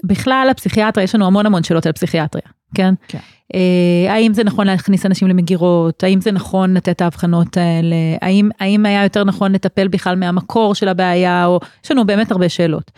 שבכלל 0.03 0.47
הפסיכיאטריה, 0.51 1.03
יש 1.03 1.15
לנו 1.15 1.25
המון 1.25 1.45
המון 1.45 1.63
שאלות 1.63 1.85
על 1.85 1.91
פסיכיאטריה, 1.91 2.47
כן? 2.75 2.93
כן. 3.07 3.19
אה, 3.53 4.13
האם 4.13 4.33
זה 4.33 4.43
נכון 4.43 4.67
להכניס 4.67 5.05
אנשים 5.05 5.27
למגירות, 5.27 6.03
האם 6.03 6.21
זה 6.21 6.31
נכון 6.31 6.73
לתת 6.73 6.89
את 6.89 7.01
ההבחנות 7.01 7.57
האלה, 7.57 7.95
האם, 8.21 8.49
האם 8.59 8.85
היה 8.85 9.03
יותר 9.03 9.23
נכון 9.23 9.51
לטפל 9.51 9.87
בכלל 9.87 10.15
מהמקור 10.15 10.75
של 10.75 10.87
הבעיה, 10.87 11.45
או 11.45 11.59
יש 11.85 11.91
לנו 11.91 12.05
באמת 12.05 12.31
הרבה 12.31 12.49
שאלות. 12.49 12.91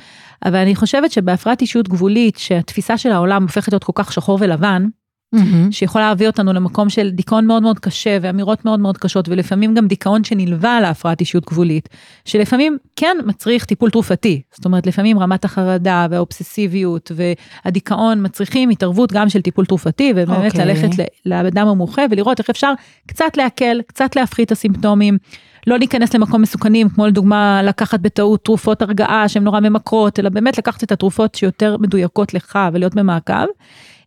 אבל 0.46 0.56
אני 0.56 0.76
חושבת 0.76 1.12
שבהפרעת 1.12 1.62
אישיות 1.62 1.90
גבולית, 1.90 2.38
שהתפיסה 2.38 2.98
של 2.98 3.12
העולם 3.12 3.44
הופכת 3.44 3.72
להיות 3.72 3.84
כל 3.84 3.92
כך 3.96 4.14
שחור 4.14 4.38
ולבן, 4.42 4.86
mm-hmm. 5.36 5.72
שיכולה 5.72 6.08
להביא 6.08 6.28
אותנו 6.28 6.54
למקום 6.54 6.90
של 6.90 7.10
דיכאון 7.10 7.46
מאוד 7.48 7.64
מאוד 7.64 7.80
קשה 7.80 8.18
ואמירות 8.22 8.66
מאוד 8.66 8.80
מאוד 8.80 8.98
קשות 8.98 9.30
ולפעמים 9.30 9.74
גם 9.74 9.88
דיכאון 9.88 10.24
שנלווה 10.24 10.82
להפרעת 10.82 11.20
אישיות 11.20 11.46
גבולית, 11.46 11.90
שלפעמים 12.26 12.78
כן 12.96 13.18
מצריך 13.26 13.66
טיפול 13.66 13.90
תרופתי, 13.90 14.42
זאת 14.56 14.66
אומרת 14.66 14.88
לפעמים 14.88 15.20
רמת 15.20 15.46
החרדה 15.46 16.08
והאובססיביות 16.10 17.12
והדיכאון 17.16 18.26
מצריכים 18.26 18.70
התערבות 18.70 19.12
גם 19.12 19.30
של 19.30 19.42
טיפול 19.42 19.66
תרופתי 19.66 20.14
ובאמת 20.16 20.52
okay. 20.52 20.60
אוקיי. 20.60 20.66
ללכת 20.66 20.90
לאדם 21.26 21.68
המומחה 21.68 22.02
ולראות 22.12 22.40
איך 22.40 22.50
אפשר 22.50 22.74
קצת 23.08 23.38
להקל, 23.38 23.82
קצת 23.88 24.16
להפחית 24.16 24.48
את 24.48 24.52
הסימפטומים. 24.52 25.18
לא 25.68 25.78
להיכנס 25.78 26.14
למקום 26.14 26.42
מסוכנים, 26.42 26.90
כמו 26.90 27.08
לדוגמה 27.08 27.62
לקחת 27.64 28.00
בטעות 28.00 28.46
תרופות 28.46 28.82
הרגעה 28.82 29.28
שהן 29.30 29.44
נורא 29.44 29.60
ממכרות, 29.60 30.20
אלא 30.20 30.30
באמת 30.30 30.58
לקחת 30.58 30.84
את 30.84 30.92
התרופות 30.92 31.36
שיותר 31.36 31.78
מדויקות 31.80 32.34
לך 32.34 32.60
ולהיות 32.74 32.96
במעקב. 32.96 33.46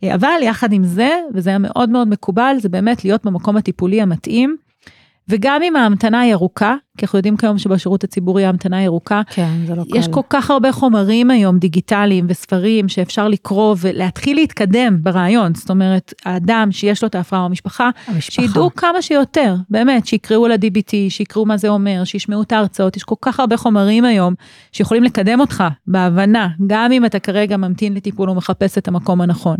אבל 0.04 0.38
יחד 0.42 0.72
עם 0.72 0.84
זה, 0.84 1.10
וזה 1.34 1.50
היה 1.50 1.58
מאוד 1.58 1.90
מאוד 1.90 2.08
מקובל, 2.08 2.56
זה 2.60 2.68
באמת 2.68 3.04
להיות 3.04 3.24
במקום 3.24 3.56
הטיפולי 3.56 4.02
המתאים. 4.02 4.56
וגם 5.30 5.62
אם 5.62 5.76
ההמתנה 5.76 6.20
היא 6.20 6.32
ארוכה, 6.34 6.74
כי 6.98 7.06
אנחנו 7.06 7.18
יודעים 7.18 7.36
כיום 7.36 7.58
שבשירות 7.58 8.04
הציבורי 8.04 8.44
ההמתנה 8.44 8.78
היא 8.78 8.86
ארוכה, 8.86 9.20
כן, 9.30 9.50
זה 9.66 9.74
לא 9.74 9.84
קל. 9.90 9.98
יש 9.98 10.08
כל 10.08 10.20
כך 10.30 10.50
הרבה 10.50 10.72
חומרים 10.72 11.30
היום 11.30 11.58
דיגיטליים 11.58 12.26
וספרים 12.28 12.88
שאפשר 12.88 13.28
לקרוא 13.28 13.76
ולהתחיל 13.80 14.36
להתקדם 14.36 14.96
ברעיון, 15.02 15.54
זאת 15.54 15.70
אומרת, 15.70 16.14
האדם 16.24 16.68
שיש 16.72 17.02
לו 17.02 17.08
את 17.08 17.14
ההפרעה 17.14 17.44
המשפחה, 17.44 17.90
המשפחה, 18.06 18.42
שידעו 18.42 18.74
כמה 18.74 19.02
שיותר, 19.02 19.54
באמת, 19.70 20.06
שיקראו 20.06 20.44
על 20.44 20.52
ה-DBT, 20.52 20.92
שיקראו 21.08 21.46
מה 21.46 21.56
זה 21.56 21.68
אומר, 21.68 22.04
שישמעו 22.04 22.42
את 22.42 22.52
ההרצאות, 22.52 22.96
יש 22.96 23.04
כל 23.04 23.14
כך 23.22 23.40
הרבה 23.40 23.56
חומרים 23.56 24.04
היום 24.04 24.34
שיכולים 24.72 25.02
לקדם 25.02 25.40
אותך 25.40 25.64
בהבנה, 25.86 26.48
גם 26.66 26.92
אם 26.92 27.04
אתה 27.04 27.18
כרגע 27.18 27.56
ממתין 27.56 27.94
לטיפול 27.94 28.30
ומחפש 28.30 28.78
את 28.78 28.88
המקום 28.88 29.20
הנכון. 29.20 29.56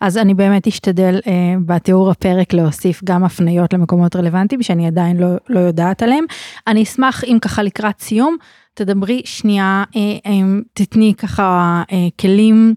אז 0.00 0.18
אני 0.18 0.34
באמת 0.34 0.66
אשתדל 0.66 1.18
uh, 1.18 1.28
בתיאור 1.66 2.10
הפרק 2.10 2.52
להוסיף 2.52 3.04
גם 3.04 3.24
הפניות 3.24 3.72
למקומות 3.72 4.16
רלוונטיים 4.16 4.62
שאני 4.62 4.86
עדיין 4.86 5.16
לא, 5.16 5.28
לא 5.48 5.60
יודעת 5.60 6.02
עליהם. 6.02 6.24
אני 6.66 6.82
אשמח 6.82 7.24
אם 7.24 7.38
ככה 7.42 7.62
לקראת 7.62 8.00
סיום 8.00 8.36
תדברי 8.74 9.22
שנייה, 9.24 9.84
uh, 9.90 10.26
um, 10.26 10.30
תתני 10.72 11.14
ככה 11.18 11.82
כלים 12.20 12.74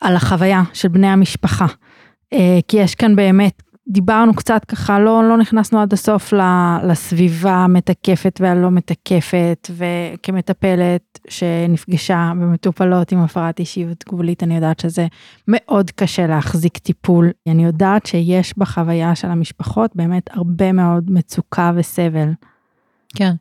על 0.00 0.16
החוויה 0.16 0.62
של 0.72 0.88
בני 0.88 1.06
המשפחה. 1.06 1.66
כי 2.68 2.76
יש 2.76 2.94
כאן 2.94 3.16
באמת 3.16 3.62
דיברנו 3.90 4.34
קצת 4.34 4.64
ככה, 4.64 5.00
לא, 5.00 5.28
לא 5.28 5.36
נכנסנו 5.36 5.80
עד 5.80 5.92
הסוף 5.92 6.32
לסביבה 6.88 7.52
המתקפת 7.52 8.38
והלא 8.42 8.70
מתקפת, 8.70 9.70
וכמטפלת 9.70 11.18
שנפגשה 11.28 12.32
במטופלות 12.40 13.12
עם 13.12 13.18
הפרעת 13.18 13.58
אישיות 13.58 14.04
גבולית, 14.08 14.42
אני 14.42 14.54
יודעת 14.54 14.80
שזה 14.80 15.06
מאוד 15.48 15.90
קשה 15.90 16.26
להחזיק 16.26 16.78
טיפול. 16.78 17.30
אני 17.48 17.64
יודעת 17.64 18.06
שיש 18.06 18.58
בחוויה 18.58 19.14
של 19.14 19.28
המשפחות 19.28 19.96
באמת 19.96 20.30
הרבה 20.32 20.72
מאוד 20.72 21.10
מצוקה 21.10 21.72
וסבל. 21.76 22.28
כן. 23.16 23.32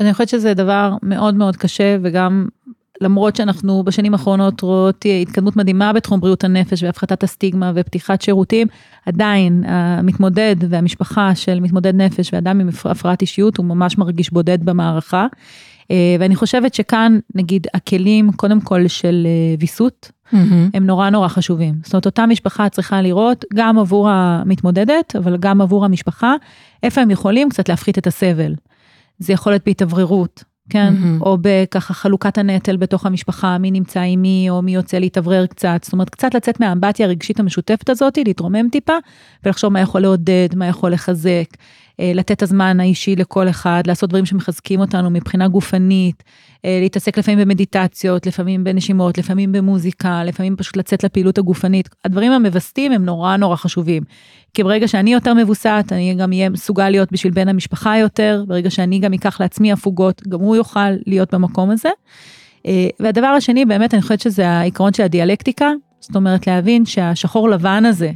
אני 0.00 0.12
חושבת 0.12 0.28
שזה 0.28 0.54
דבר 0.54 0.94
מאוד 1.02 1.34
מאוד 1.34 1.56
קשה 1.56 1.96
וגם 2.02 2.48
למרות 3.00 3.36
שאנחנו 3.36 3.82
בשנים 3.82 4.12
האחרונות 4.12 4.60
רואות 4.60 5.04
התקדמות 5.22 5.56
מדהימה 5.56 5.92
בתחום 5.92 6.20
בריאות 6.20 6.44
הנפש 6.44 6.82
והפחתת 6.82 7.22
הסטיגמה 7.22 7.72
ופתיחת 7.74 8.22
שירותים, 8.22 8.66
עדיין 9.06 9.64
המתמודד 9.66 10.56
והמשפחה 10.68 11.34
של 11.34 11.60
מתמודד 11.60 11.94
נפש 11.94 12.30
ואדם 12.32 12.60
עם 12.60 12.68
הפרעת 12.84 13.22
אישיות 13.22 13.56
הוא 13.56 13.66
ממש 13.66 13.98
מרגיש 13.98 14.30
בודד 14.30 14.64
במערכה. 14.64 15.26
אה, 15.90 16.16
ואני 16.20 16.36
חושבת 16.36 16.74
שכאן 16.74 17.18
נגיד 17.34 17.66
הכלים 17.74 18.32
קודם 18.32 18.60
כל 18.60 18.88
של 18.88 19.26
אה, 19.26 19.56
ויסות, 19.60 20.10
mm-hmm. 20.32 20.36
הם 20.74 20.86
נורא 20.86 21.10
נורא 21.10 21.28
חשובים. 21.28 21.74
זאת 21.82 21.92
אומרת 21.92 22.06
אותה 22.06 22.26
משפחה 22.26 22.68
צריכה 22.68 23.02
לראות 23.02 23.44
גם 23.54 23.78
עבור 23.78 24.08
המתמודדת 24.10 25.16
אבל 25.16 25.36
גם 25.36 25.60
עבור 25.60 25.84
המשפחה 25.84 26.34
איפה 26.82 27.00
הם 27.00 27.10
יכולים 27.10 27.48
קצת 27.48 27.68
להפחית 27.68 27.98
את 27.98 28.06
הסבל. 28.06 28.54
זה 29.18 29.32
יכול 29.32 29.52
להיות 29.52 29.62
בהתאווררות, 29.66 30.44
כן? 30.70 30.94
Mm-hmm. 30.96 31.22
או 31.22 31.38
בככה 31.40 31.94
חלוקת 31.94 32.38
הנטל 32.38 32.76
בתוך 32.76 33.06
המשפחה, 33.06 33.58
מי 33.58 33.70
נמצא 33.70 34.00
עם 34.00 34.22
מי, 34.22 34.46
או 34.50 34.62
מי 34.62 34.74
יוצא 34.74 34.98
להתאוורר 34.98 35.46
קצת. 35.46 35.80
זאת 35.82 35.92
אומרת, 35.92 36.10
קצת 36.10 36.34
לצאת 36.34 36.60
מהאמבטיה 36.60 37.06
הרגשית 37.06 37.40
המשותפת 37.40 37.90
הזאת, 37.90 38.18
להתרומם 38.18 38.68
טיפה, 38.72 38.96
ולחשוב 39.44 39.72
מה 39.72 39.80
יכול 39.80 40.00
לעודד, 40.00 40.48
מה 40.56 40.66
יכול 40.66 40.92
לחזק, 40.92 41.46
לתת 41.98 42.32
את 42.32 42.42
הזמן 42.42 42.80
האישי 42.80 43.16
לכל 43.16 43.48
אחד, 43.48 43.82
לעשות 43.86 44.10
דברים 44.10 44.26
שמחזקים 44.26 44.80
אותנו 44.80 45.10
מבחינה 45.10 45.48
גופנית, 45.48 46.22
אה, 46.64 46.78
להתעסק 46.82 47.18
לפעמים 47.18 47.38
במדיטציות, 47.38 48.26
לפעמים 48.26 48.64
בנשימות, 48.64 49.18
לפעמים 49.18 49.52
במוזיקה, 49.52 50.24
לפעמים 50.24 50.56
פשוט 50.56 50.76
לצאת 50.76 51.04
לפעילות 51.04 51.38
הגופנית. 51.38 51.88
הדברים 52.04 52.32
המווסתים 52.32 52.92
הם 52.92 53.04
נורא 53.04 53.36
נורא 53.36 53.56
חשובים. 53.56 54.02
כי 54.54 54.62
ברגע 54.62 54.88
שאני 54.88 55.12
יותר 55.12 55.34
מבוסת, 55.34 55.84
אני 55.92 56.14
גם 56.14 56.32
אהיה 56.32 56.48
מסוגל 56.48 56.90
להיות 56.90 57.12
בשביל 57.12 57.32
בן 57.32 57.48
המשפחה 57.48 57.98
יותר, 57.98 58.44
ברגע 58.48 58.70
שאני 58.70 58.98
גם 58.98 59.12
אקח 59.12 59.40
לעצמי 59.40 59.72
הפוגות, 59.72 60.22
גם 60.28 60.40
הוא 60.40 60.56
יוכל 60.56 60.90
להיות 61.06 61.34
במקום 61.34 61.70
הזה. 61.70 61.90
אה, 62.66 62.88
והדבר 63.00 63.26
השני, 63.26 63.64
באמת, 63.64 63.94
אני 63.94 64.02
חושבת 64.02 64.20
שזה 64.20 64.48
העיקרון 64.48 64.92
של 64.92 65.02
הדיאלקטיקה, 65.02 65.70
זאת 66.00 66.16
אומרת 66.16 66.46
להבין 66.46 66.86
שהשחור 66.86 67.48
לבן 67.48 67.84
הזה, 67.84 68.10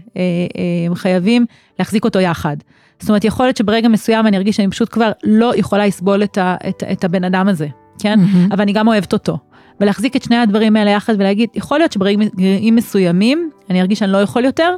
הם 0.87 0.95
חייבים 0.95 1.47
להחזיק 1.79 2.05
אותו 2.05 2.21
יחד. 2.21 2.57
זאת 3.01 3.09
אומרת, 3.09 3.25
יכול 3.25 3.47
להיות 3.47 3.57
שברגע 3.57 3.89
מסוים 3.89 4.27
אני 4.27 4.37
ארגיש 4.37 4.57
שאני 4.57 4.71
פשוט 4.71 4.89
כבר 4.93 5.13
לא 5.25 5.53
יכולה 5.57 5.87
לסבול 5.87 6.25
את, 6.25 6.39
ה, 6.39 6.57
את, 6.69 6.83
את 6.93 7.05
הבן 7.05 7.25
אדם 7.25 7.49
הזה, 7.49 7.67
כן? 7.99 8.19
Mm-hmm. 8.21 8.55
אבל 8.55 8.61
אני 8.61 8.73
גם 8.73 8.89
אוהבת 8.89 9.13
אותו. 9.13 9.39
ולהחזיק 9.81 10.17
את 10.17 10.23
שני 10.23 10.37
הדברים 10.37 10.77
האלה 10.77 10.91
יחד 10.91 11.15
ולהגיד, 11.19 11.49
יכול 11.55 11.79
להיות 11.79 11.93
שברגעים 11.93 12.77
מסוימים 12.77 13.51
אני 13.71 13.81
ארגיש 13.81 13.99
שאני 13.99 14.13
לא 14.13 14.19
יכול 14.19 14.45
יותר, 14.45 14.77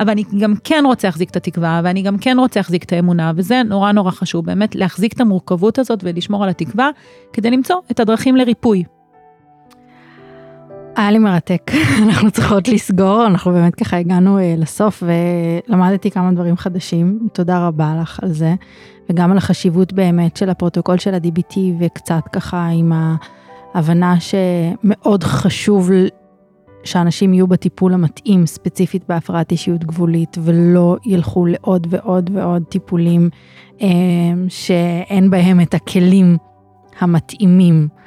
אבל 0.00 0.10
אני 0.10 0.24
גם 0.40 0.54
כן 0.64 0.82
רוצה 0.86 1.08
להחזיק 1.08 1.30
את 1.30 1.36
התקווה, 1.36 1.80
ואני 1.84 2.02
גם 2.02 2.18
כן 2.18 2.36
רוצה 2.38 2.60
להחזיק 2.60 2.84
את 2.84 2.92
האמונה, 2.92 3.32
וזה 3.36 3.62
נורא 3.62 3.92
נורא 3.92 4.10
חשוב, 4.10 4.46
באמת 4.46 4.74
להחזיק 4.74 5.12
את 5.12 5.20
המורכבות 5.20 5.78
הזאת 5.78 6.00
ולשמור 6.02 6.44
על 6.44 6.50
התקווה, 6.50 6.90
כדי 7.32 7.50
למצוא 7.50 7.76
את 7.90 8.00
הדרכים 8.00 8.36
לריפוי. 8.36 8.84
היה 10.96 11.10
לי 11.10 11.18
מרתק, 11.18 11.72
אנחנו 12.06 12.30
צריכות 12.30 12.68
לסגור, 12.68 13.26
אנחנו 13.26 13.52
באמת 13.52 13.74
ככה 13.74 13.96
הגענו 13.96 14.38
uh, 14.38 14.60
לסוף 14.60 15.02
ולמדתי 15.02 16.10
כמה 16.10 16.32
דברים 16.32 16.56
חדשים, 16.56 17.28
תודה 17.32 17.66
רבה 17.66 17.94
לך 18.02 18.20
על 18.22 18.32
זה, 18.32 18.54
וגם 19.10 19.30
על 19.30 19.36
החשיבות 19.36 19.92
באמת 19.92 20.36
של 20.36 20.50
הפרוטוקול 20.50 20.98
של 20.98 21.14
ה-DBT 21.14 21.58
וקצת 21.78 22.22
ככה 22.32 22.68
עם 22.68 22.92
ההבנה 23.74 24.16
שמאוד 24.20 25.24
חשוב 25.24 25.90
שאנשים 26.84 27.34
יהיו 27.34 27.46
בטיפול 27.46 27.94
המתאים 27.94 28.46
ספציפית 28.46 29.04
בהפרעת 29.08 29.52
אישיות 29.52 29.84
גבולית 29.84 30.36
ולא 30.44 30.96
ילכו 31.06 31.46
לעוד 31.46 31.86
ועוד 31.90 32.30
ועוד 32.34 32.62
טיפולים 32.68 33.30
uh, 33.78 33.82
שאין 34.48 35.30
בהם 35.30 35.60
את 35.60 35.74
הכלים 35.74 36.36
המתאימים. 37.00 38.01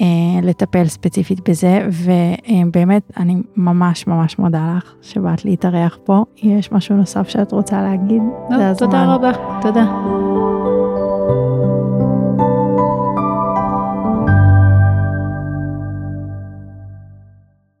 אה, 0.00 0.06
לטפל 0.42 0.84
ספציפית 0.84 1.48
בזה, 1.48 1.88
ובאמת 1.92 3.02
אני 3.16 3.36
ממש 3.56 4.06
ממש 4.06 4.38
מודה 4.38 4.74
לך 4.76 4.94
שבאת 5.02 5.44
להתארח 5.44 5.98
פה. 6.04 6.24
יש 6.42 6.72
משהו 6.72 6.96
נוסף 6.96 7.28
שאת 7.28 7.52
רוצה 7.52 7.82
להגיד? 7.82 8.22
לא, 8.50 8.74
תודה 8.78 9.14
רבה. 9.14 9.32
תודה. 9.62 9.84